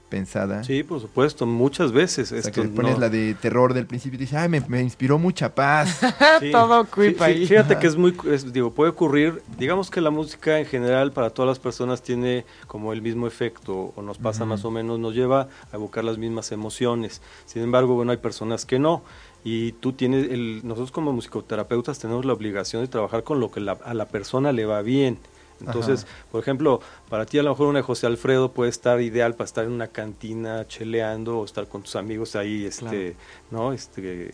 [0.09, 0.63] pensada?
[0.63, 2.27] Sí, por supuesto, muchas veces.
[2.27, 4.49] O sea, esto que le pones no- la de terror del principio y dices, ay,
[4.49, 5.99] me, me inspiró mucha paz.
[6.39, 6.51] Sí.
[6.51, 7.45] Todo creep Fí- fí- ahí.
[7.45, 11.29] Fíjate que es muy, es- digo, puede ocurrir, digamos que la música en general para
[11.29, 15.13] todas las personas tiene como el mismo efecto o nos pasa más o menos, nos
[15.15, 17.21] lleva a evocar las mismas emociones.
[17.45, 19.03] Sin embargo, bueno, hay personas que no.
[19.43, 23.59] Y tú tienes, el, nosotros como musicoterapeutas tenemos la obligación de trabajar con lo que
[23.59, 25.17] la- a la persona le va bien.
[25.61, 26.79] Entonces, por ejemplo,
[27.09, 29.71] para ti a lo mejor una de José Alfredo puede estar ideal para estar en
[29.71, 33.15] una cantina cheleando o estar con tus amigos ahí, este,
[33.51, 33.73] ¿no?
[33.73, 34.31] Este,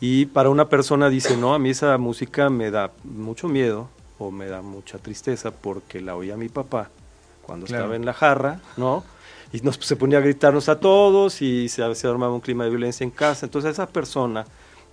[0.00, 3.88] y para una persona dice, no, a mí esa música me da mucho miedo
[4.18, 6.90] o me da mucha tristeza porque la oía mi papá
[7.42, 7.84] cuando Claro.
[7.84, 9.04] estaba en la jarra, ¿no?
[9.52, 12.70] Y nos, se ponía a gritarnos a todos y se, se armaba un clima de
[12.70, 13.46] violencia en casa.
[13.46, 14.44] Entonces esa persona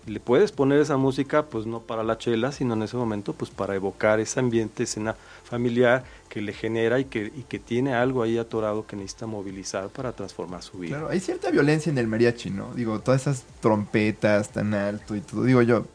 [0.05, 3.51] le puedes poner esa música, pues no para la chela, sino en ese momento, pues
[3.51, 8.23] para evocar ese ambiente, escena familiar que le genera y que, y que tiene algo
[8.23, 10.97] ahí atorado que necesita movilizar para transformar su vida.
[10.97, 12.73] Claro, hay cierta violencia en el mariachi, ¿no?
[12.73, 15.43] Digo, todas esas trompetas tan alto y todo.
[15.43, 15.85] Digo yo,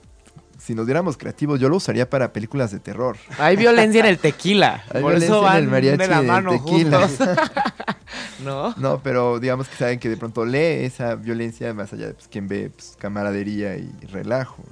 [0.65, 3.17] si nos diéramos creativos, yo lo usaría para películas de terror.
[3.39, 4.83] Hay violencia en el tequila.
[4.93, 7.09] Hay por violencia eso en van el mariachi de la en mano tequila.
[7.09, 7.29] juntos.
[8.45, 8.75] ¿No?
[8.77, 12.29] No, pero digamos que saben que de pronto lee esa violencia más allá de pues,
[12.29, 14.63] quien ve pues, camaradería y relajo.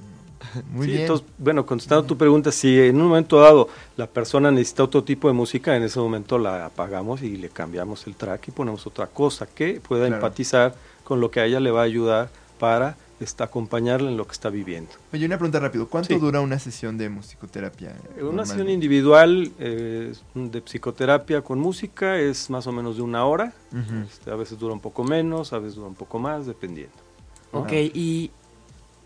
[0.71, 1.01] Muy Sí, bien.
[1.03, 5.27] entonces, bueno, contestando tu pregunta, si en un momento dado la persona necesita otro tipo
[5.27, 9.07] de música, en ese momento la apagamos y le cambiamos el track y ponemos otra
[9.07, 10.15] cosa que pueda Claro.
[10.15, 12.29] empatizar con lo que a ella le va a ayudar
[12.59, 14.91] para este, acompañarla en lo que está viviendo.
[15.13, 15.87] Oye, una pregunta rápido.
[15.87, 16.19] ¿Cuánto Sí.
[16.19, 17.95] dura una sesión de musicoterapia?
[18.21, 23.53] Una sesión individual eh, de psicoterapia con música es más o menos de una hora.
[24.09, 26.95] Este, a veces dura un poco menos, a veces dura un poco más, dependiendo.
[27.51, 28.31] Ok, y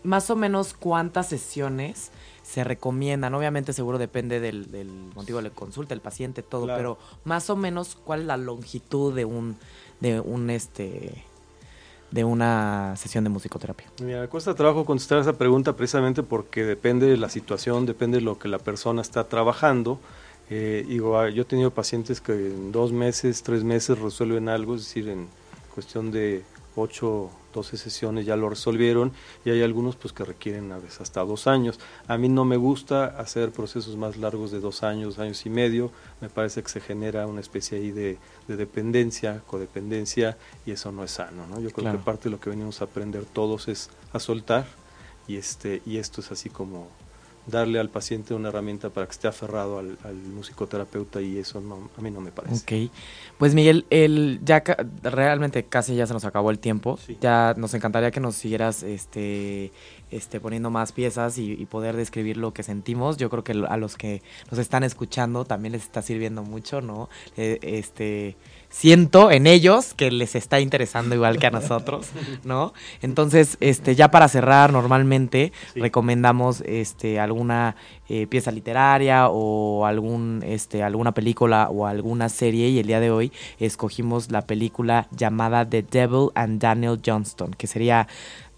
[0.02, 2.10] más o menos cuántas sesiones
[2.42, 3.34] se recomiendan.
[3.34, 6.78] Obviamente seguro depende del, del motivo de la consulta, el paciente, todo, Claro.
[6.78, 9.56] pero más o menos cuál es la longitud de un,
[10.00, 11.24] de un este
[12.10, 13.86] de una sesión de musicoterapia.
[14.02, 18.24] Mira, me cuesta trabajo contestar esa pregunta precisamente porque depende de la situación, depende de
[18.24, 19.98] lo que la persona está trabajando.
[20.50, 24.84] Eh, ah, yo he tenido pacientes que en dos meses, tres meses resuelven algo, es
[24.84, 25.28] decir, en
[25.74, 26.42] cuestión de
[26.76, 29.12] 8, 12 sesiones ya lo resolvieron
[29.44, 31.78] y hay algunos pues que requieren a veces hasta dos años.
[32.06, 35.90] A mí no me gusta hacer procesos más largos de dos años, años y medio,
[36.20, 40.36] me parece que se genera una especie ahí de, de dependencia, codependencia
[40.66, 41.56] y eso no es sano, ¿no?
[41.60, 41.98] Yo creo Claro.
[41.98, 44.66] que parte de lo que venimos a aprender todos es a soltar
[45.26, 46.88] y, este, y esto es así como
[47.50, 51.90] darle al paciente una herramienta para que esté aferrado al, al musicoterapeuta y eso no,
[51.96, 52.86] a mí no me parece.
[52.86, 52.92] Ok.
[53.38, 56.98] Pues Miguel, el, ya ca- realmente casi ya se nos acabó el tiempo.
[57.04, 57.16] Sí.
[57.20, 59.72] Ya nos encantaría que nos siguieras este,
[60.10, 63.16] este, poniendo más piezas y, y poder describir lo que sentimos.
[63.16, 67.08] Yo creo que a los que nos están escuchando también les está sirviendo mucho, ¿no?
[67.36, 68.36] Eh, este,
[68.70, 72.08] siento en ellos que les está interesando igual que a nosotros,
[72.44, 72.72] ¿no?
[73.02, 75.80] Entonces, este, ya para cerrar, normalmente Sí.
[75.80, 77.76] recomendamos este, alguna
[78.10, 83.10] eh, pieza literaria o algún, este, alguna película o alguna serie y el día de
[83.10, 88.08] hoy escogimos la película llamada The Devil and Daniel Johnston, que sería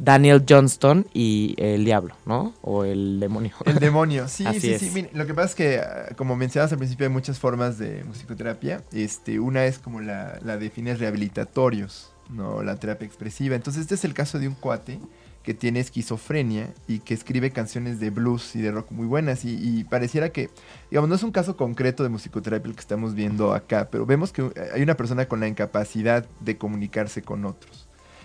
[0.01, 2.55] Daniel Johnston y el diablo, ¿no?
[2.62, 3.53] O el demonio.
[3.66, 4.80] El demonio, sí, Así sí, es.
[4.80, 4.90] sí.
[4.94, 8.03] Mire, lo que pasa es que, ah, como mencionabas al principio, hay muchas formas de
[8.05, 8.82] musicoterapia.
[8.92, 12.62] Este, una es como la, la defines rehabilitatorios, ¿no?
[12.62, 13.57] La terapia expresiva.
[13.57, 14.98] Entonces, este es el caso de un cuate
[15.42, 19.44] que tiene esquizofrenia y que escribe canciones de blues y de rock muy buenas.
[19.44, 20.48] Y, y pareciera que,
[20.90, 24.32] digamos, no es un caso concreto de musicoterapia el que estamos viendo acá, pero vemos
[24.32, 27.80] que hay una persona con la incapacidad de comunicarse con otros.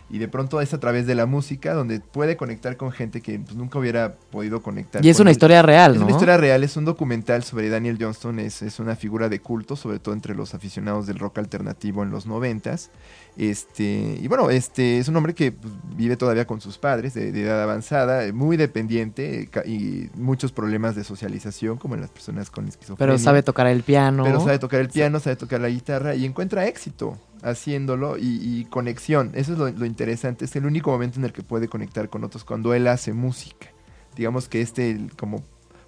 [0.10, 3.39] Y de pronto es a través de la música donde puede conectar con gente que
[3.39, 5.03] pues, nunca hubiera podido conectar.
[5.03, 5.36] Y es con una él.
[5.36, 6.06] historia real, Es ¿no?
[6.06, 9.76] una historia real, es un documental sobre Daniel Johnston, es, es una figura de culto,
[9.76, 12.91] sobre todo entre los aficionados del rock alternativo en los noventas.
[13.36, 17.32] Este, y bueno, este es un hombre que pues, vive todavía con sus padres de,
[17.32, 22.49] de edad avanzada, muy dependiente eh, y muchos problemas de socialización, como en las personas
[22.51, 22.97] con esquizofrenia.
[23.14, 24.24] Pero sabe tocar el piano.
[24.24, 28.66] Pero sabe tocar el piano, sabe tocar la guitarra y encuentra éxito haciéndolo y, y
[28.66, 29.32] conexión.
[29.36, 30.46] Eso es lo, interesante.
[30.46, 33.68] Es el único momento en el que puede conectar con otros cuando él hace música.
[34.16, 35.43] Digamos que este como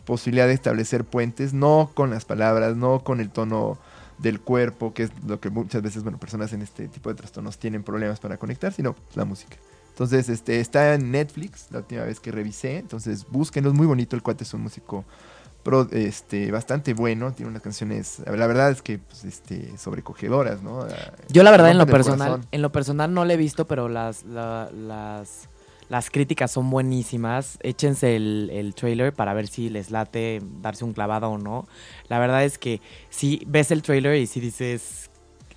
[0.06, 3.78] posibilidad de establecer puentes, no con las palabras, no con el tono
[4.20, 7.58] del cuerpo, que es lo que muchas veces, bueno, personas en este tipo de trastornos
[7.58, 9.58] tienen problemas para conectar, sino la música.
[9.90, 14.16] Entonces, este, está en Netflix, la última vez que revisé, entonces búsquenlo, es muy bonito,
[14.16, 15.04] el cuate es un músico
[15.92, 20.82] este, bastante bueno, tiene unas canciones, la verdad es que pues, este, sobrecogedoras, ¿no?
[20.82, 22.48] Ah, Yo la verdad en lo personal, corazón.
[22.52, 25.50] en lo personal no le he visto, pero las, la- las,
[25.90, 27.58] las críticas son buenísimas.
[27.62, 31.68] Échense el, el trailer para ver si les late darse un clavado o no.
[32.08, 32.80] La verdad es que
[33.10, 35.10] si ves el trailer y si dices,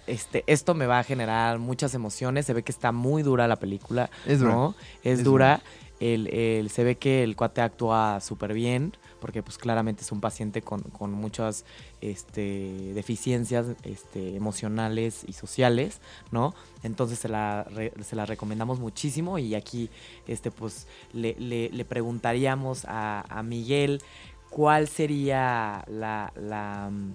[0.09, 3.57] este, esto me va a generar muchas emociones, se ve que está muy dura la
[3.57, 4.53] película, Es dura.
[4.53, 4.75] ¿no?
[5.05, 5.63] Es, Es dura.
[6.01, 10.21] El, el- se ve que el cuate actúa súper bien, porque pues claramente es un
[10.21, 11.65] paciente con, con muchas
[12.01, 16.01] este, deficiencias este, emocionales y sociales,
[16.31, 16.55] ¿no?
[16.83, 17.67] Entonces se la,
[18.03, 19.91] se la recomendamos muchísimo y aquí
[20.27, 24.03] este, pues, le, le- le preguntaríamos a, a Miguel
[24.49, 27.15] cuál sería la, la, mm,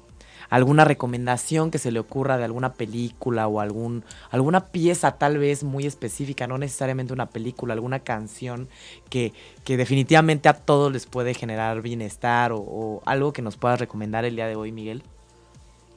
[0.50, 5.64] alguna recomendación que se le ocurra de alguna película o algún alguna pieza tal vez
[5.64, 8.68] muy específica, no necesariamente una película, alguna canción
[9.10, 9.34] que,
[9.64, 14.26] que definitivamente a todos les puede generar bienestar o, o algo que nos puedas recomendar
[14.26, 15.04] el día de hoy, Miguel.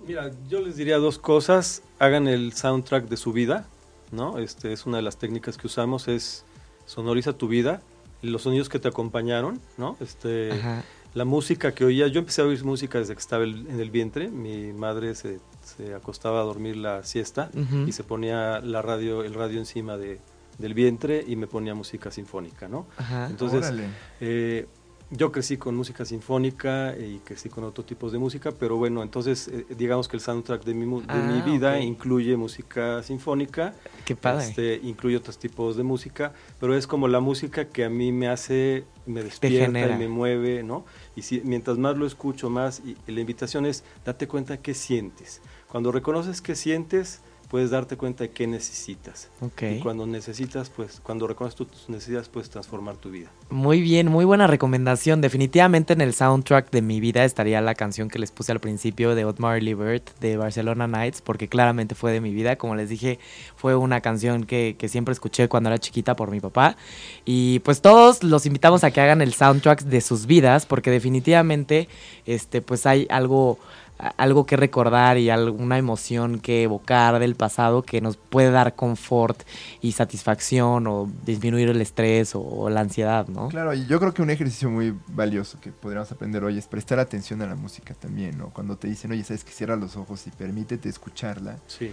[0.07, 1.83] Mira, yo les diría dos cosas.
[1.99, 3.67] Hagan el soundtrack de su vida,
[4.11, 4.39] ¿no?
[4.39, 6.45] Este es una de las técnicas que usamos, es
[6.87, 7.83] sonoriza tu vida,
[8.23, 9.97] los sonidos que te acompañaron, ¿no?
[10.01, 10.85] Este, Ajá.
[11.19, 13.91] La música que oía, yo empecé a oír música desde que estaba el- en el
[13.91, 14.29] vientre.
[14.31, 17.51] Mi madre se, se acostaba a dormir la siesta
[17.89, 20.21] y se ponía la radio, el radio encima de,
[20.59, 22.87] del vientre y me ponía música sinfónica, ¿no?
[22.97, 23.27] Ajá.
[23.29, 23.85] Entonces, Órale.
[24.21, 24.67] eh,
[25.11, 29.49] yo crecí con música sinfónica y crecí con otro tipos de música, pero bueno, entonces
[29.49, 34.15] eh, digamos que el soundtrack de mi, de Ah, mi vida incluye música sinfónica, Qué
[34.15, 34.45] padre.
[34.45, 38.29] este, incluye otros tipos de música, pero es como la música que a mí me
[38.29, 40.85] hace, me despierta y me mueve, ¿no?
[41.17, 44.75] Y si, mientras más lo escucho, más, y, y la invitación es, date cuenta qué
[44.75, 45.41] sientes.
[45.69, 49.31] Cuando reconoces qué sientes, puedes darte cuenta de qué necesitas.
[49.61, 53.31] Y cuando necesitas, pues, cuando reconoces tus necesidades, puedes transformar tu vida.
[53.51, 55.21] Muy bien, muy buena recomendación.
[55.21, 59.15] Definitivamente en el soundtrack de mi vida estaría la canción que les puse al principio
[59.15, 62.57] de Otmar Libert de Barcelona Nights, porque claramente fue de mi vida.
[62.57, 63.19] Como les dije,
[63.57, 66.77] fue una canción que, que siempre escuché cuando era chiquita por mi papá.
[67.25, 71.89] Y pues todos los invitamos a que hagan el soundtrack de sus vidas, porque definitivamente
[72.27, 73.59] este, pues hay algo
[73.99, 79.43] algo que recordar y alguna emoción que evocar del pasado que nos puede dar confort
[79.81, 83.49] y satisfacción o disminuir el estrés o, o la ansiedad, ¿no?
[83.49, 87.01] Claro, y yo creo que un ejercicio muy valioso que podríamos aprender hoy es prestar
[87.01, 88.51] atención a la música también, ¿no?
[88.51, 91.57] Cuando te dicen, oye, sabes que cierra los ojos y permítete escucharla.
[91.67, 91.93] Sí.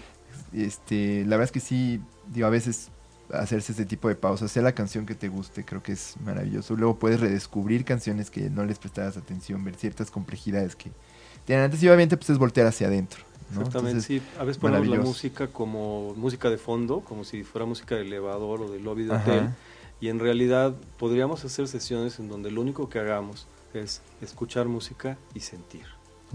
[0.53, 2.89] Este, la verdad es que sí, digo, a veces
[3.33, 6.75] hacerse este tipo de pausas, sea la canción que te guste, creo que es maravilloso.
[6.75, 10.91] Luego puedes redescubrir canciones que no les prestabas atención, ver ciertas complejidades que
[11.53, 13.23] antes y obviamente pues es voltear hacia adentro.
[13.53, 13.61] ¿no?
[13.61, 14.39] Exactamente, Entonces, sí.
[14.39, 18.61] A veces ponemos la música como música de fondo, como si fuera música de elevador
[18.61, 19.23] o de lobby de Ajá.
[19.23, 19.49] hotel.
[20.01, 25.17] Y en realidad podríamos hacer sesiones en donde lo único que hagamos es escuchar música
[25.33, 25.83] y sentir.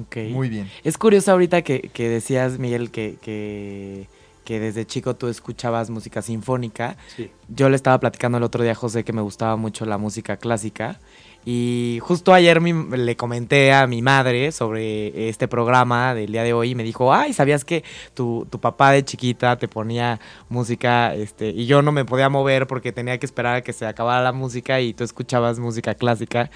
[0.00, 0.16] Ok.
[0.30, 0.70] Muy bien.
[0.84, 4.08] Es curioso ahorita que, que decías, Miguel, que, que,
[4.44, 6.96] que desde chico tú escuchabas música sinfónica.
[7.14, 7.30] Sí.
[7.48, 10.36] Yo le estaba platicando el otro día a José que me gustaba mucho la música
[10.36, 11.00] clásica.
[11.44, 16.52] Y justo ayer mi- le comenté a mi madre sobre este programa del día de
[16.52, 17.82] hoy y me dijo, ay, ¿sabías que
[18.14, 20.20] tu, tu papá de chiquita te ponía
[20.50, 23.86] música este, y yo no me podía mover porque tenía que esperar a que se
[23.86, 26.50] acabara la música y tú escuchabas música clásica?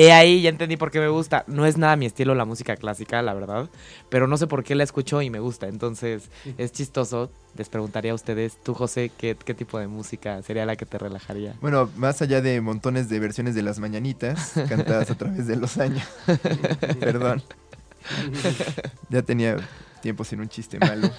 [0.00, 1.42] He ahí, ya entendí por qué me gusta.
[1.48, 3.68] No es nada mi estilo la música clásica, la verdad,
[4.08, 5.66] pero no sé por qué la escucho y me gusta.
[5.66, 7.32] Entonces es chistoso.
[7.56, 10.98] Les preguntaría a ustedes, tú José, ¿qué, qué tipo de música sería la que te
[10.98, 11.56] relajaría?
[11.60, 15.78] Bueno, más allá de montones de versiones de las mañanitas cantadas a través de los
[15.78, 16.06] años.
[17.00, 17.42] Perdón.
[19.10, 19.56] Ya tenía
[20.00, 21.10] tiempo sin un chiste malo.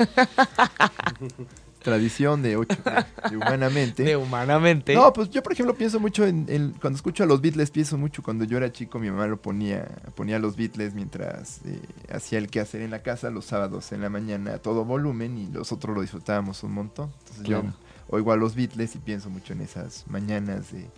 [1.82, 4.04] Tradición de ocho de, de humanamente.
[4.04, 4.94] De humanamente.
[4.94, 7.98] No, pues yo por ejemplo pienso mucho en, en- cuando escucho a los Beatles, pienso
[7.98, 11.80] mucho cuando yo era chico, mi mamá lo ponía, ponía los Beatles mientras eh,
[12.12, 15.46] hacía el quehacer en la casa los sábados en la mañana a todo volumen y
[15.48, 17.12] nosotros lo disfrutábamos un montón.
[17.20, 17.64] Entonces Claro.
[17.64, 17.72] yo
[18.10, 20.90] oigo a los Beatles y pienso mucho en esas mañanas de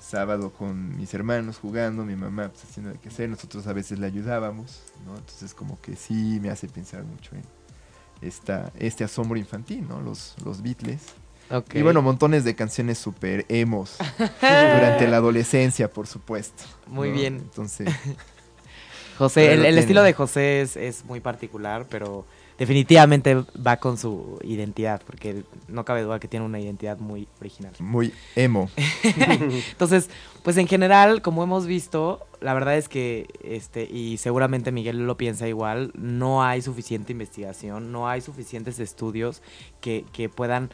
[0.00, 4.06] sábado con mis hermanos jugando, mi mamá pues, haciendo el quehacer, nosotros a veces le
[4.06, 5.16] ayudábamos, ¿no?
[5.16, 7.42] Entonces como que sí me hace pensar mucho en
[8.26, 10.00] esta, este asombro infantil, ¿no?
[10.00, 11.02] Los, los Beatles.
[11.72, 13.96] Y bueno, montones de canciones super emos
[14.40, 16.64] durante la adolescencia, por supuesto.
[16.86, 17.14] Muy ¿no?
[17.14, 17.34] bien.
[17.36, 17.88] Entonces,
[19.18, 22.24] José, el, el estilo de José es, es muy particular, pero
[22.58, 27.72] definitivamente va con su identidad, porque no cabe duda que tiene una identidad muy original.
[27.80, 28.70] muy emo.
[29.72, 30.08] Entonces,
[30.42, 35.16] pues en general, como hemos visto, la verdad es que, este, y seguramente Miguel lo
[35.16, 39.42] piensa igual, no hay suficiente investigación, no hay suficientes estudios
[39.80, 40.70] que, que puedan,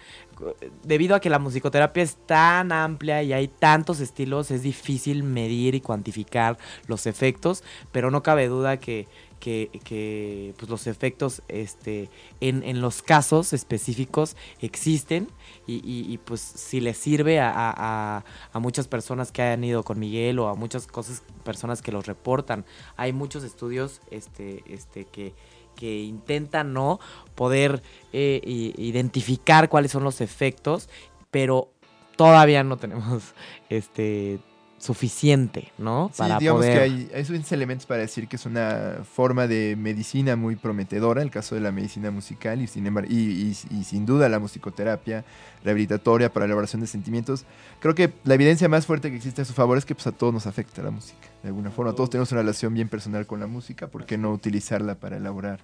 [0.82, 5.74] debido a que la musicoterapia es tan amplia y hay tantos estilos, es difícil medir
[5.74, 7.62] y cuantificar los efectos,
[7.92, 9.06] pero no cabe duda que
[9.40, 12.08] que, que, pues los efectos este
[12.40, 15.28] en, en los casos específicos existen
[15.66, 19.98] y, y- pues si les sirve a, a- a- muchas personas que han ido con
[19.98, 22.64] Miguel o a muchas cosas personas que los reportan.
[22.96, 25.34] Hay muchos estudios este este que
[25.76, 27.00] que intentan no
[27.34, 27.82] poder
[28.12, 30.88] eh, identificar cuáles son los efectos
[31.30, 31.72] pero
[32.16, 33.34] todavía no tenemos
[33.70, 34.40] este
[34.80, 39.46] suficiente no Sí, digamos que hay, hay suficientes elementos para decir que es una forma
[39.46, 43.78] de medicina muy prometedora, el caso de la medicina musical y sin, embar- y, y-
[43.78, 45.24] y sin duda la musicoterapia
[45.62, 47.44] rehabilitatoria para la elaboración de sentimientos.
[47.80, 50.12] Creo que la evidencia más fuerte que existe a su favor es que pues, a
[50.12, 51.94] todos nos afecta la música, de alguna forma.
[51.94, 55.60] Todos tenemos una relación bien personal con la música, ¿por qué no utilizarla para elaborar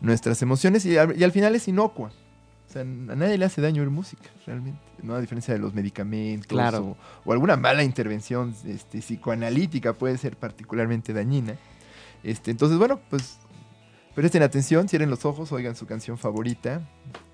[0.00, 0.84] nuestras emociones?
[0.86, 2.10] Y al, y al final es inocua.
[2.68, 4.78] O sea, a nadie le hace daño oír música, realmente.
[5.02, 5.14] ¿no?
[5.14, 6.84] A diferencia de los medicamentos Claro.
[6.84, 11.56] o, o alguna mala intervención este, psicoanalítica puede ser particularmente dañina.
[12.22, 13.38] Este, entonces, bueno, pues
[14.18, 16.80] Presten atención, cierren los ojos, oigan su canción favorita,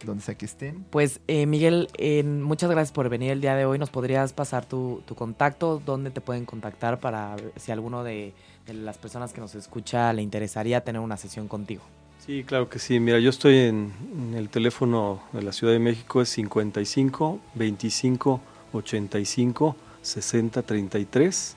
[0.05, 0.85] donde sea que estén.
[0.91, 3.78] Pues eh, Miguel, eh, muchas gracias por venir el día de hoy.
[3.78, 5.80] ¿Nos podrías pasar tu, tu contacto?
[5.87, 8.35] ¿Dónde te pueden contactar para ver si alguno de,
[8.66, 11.82] de las personas que nos escucha le interesaría tener una sesión contigo?
[12.26, 13.00] Sí, claro que sí.
[13.00, 13.92] Mira, yo estoy en,
[14.34, 18.40] el teléfono de la Ciudad de México, es 55 25
[18.72, 21.56] 85 60 33.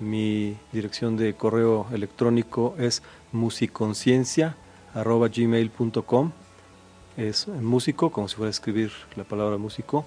[0.00, 3.02] Mi dirección de correo electrónico es
[3.32, 6.32] musiconciencia.gmail.com
[7.18, 10.06] Es músico, como si fuera a escribir la palabra músico,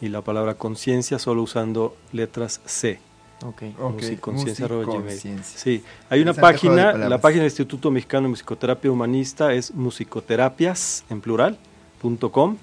[0.00, 3.00] y la palabra conciencia solo usando letras C.
[3.44, 3.62] Ok.
[3.80, 5.02] Ok, Musiconciencia arroba gmail.
[5.04, 5.58] musiconciencia.
[5.58, 11.20] Sí, hay una página, la página del Instituto Mexicano de Musicoterapia Humanista es musicoterapias en
[11.20, 11.58] plural
[12.00, 12.56] punto com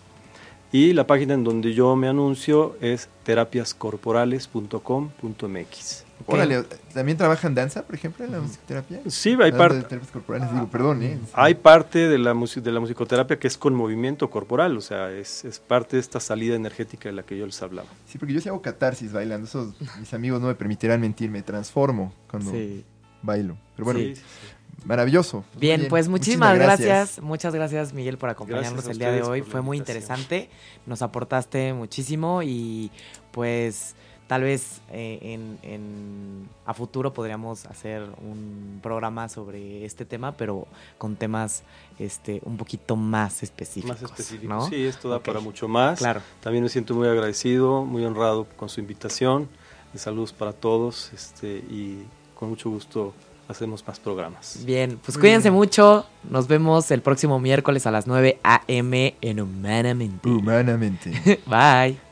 [0.71, 6.05] y la página en donde yo me anuncio es terapiascorporales.com.mx.
[6.25, 6.63] Órale,
[6.93, 9.01] ¿también trabajan danza, por ejemplo, en la musicoterapia?
[9.07, 11.17] Sí, hay parte de terapias corporales, digo, perdón, ¿eh?
[11.33, 15.45] hay parte de la, de la musicoterapia que es con movimiento corporal, o sea, es,
[15.45, 17.87] es parte de esta salida energética de la que yo les hablaba.
[18.07, 19.47] Sí, porque yo sí hago catarsis bailando.
[19.47, 22.83] Esos, mis amigos no me permitirán mentir, me transformo cuando Sí.
[23.21, 23.57] bailo.
[23.75, 24.85] Pero bueno, Sí, sí, sí.
[24.85, 25.45] maravilloso.
[25.53, 27.21] Muy Bien, pues muchísimas gracias.
[27.21, 29.41] Muchas gracias, Miguel, por acompañarnos el día de hoy.
[29.41, 30.49] Fue muy interesante.
[30.85, 32.91] Nos aportaste muchísimo y
[33.31, 33.95] pues
[34.29, 40.67] tal vez eh, en, en- a futuro podríamos hacer un programa sobre este tema, pero
[40.99, 41.63] con temas
[41.97, 43.99] este un poquito más específicos.
[44.01, 44.53] Más específico.
[44.53, 44.67] ¿no?
[44.69, 45.97] Sí, esto da para mucho más.
[45.97, 46.21] Claro.
[46.41, 49.49] También me siento muy agradecido, muy honrado con su invitación.
[49.93, 52.03] De saludos para todos este, y
[52.35, 53.15] con mucho gusto
[53.47, 54.63] hacemos más programas.
[54.63, 55.55] Bien, pues cuídense bien.
[55.55, 56.05] mucho.
[56.29, 59.15] Nos vemos el próximo miércoles a las 9 a.m.
[59.21, 60.29] en Humanamente.
[60.29, 61.39] Humanamente.
[61.47, 62.08] Bye.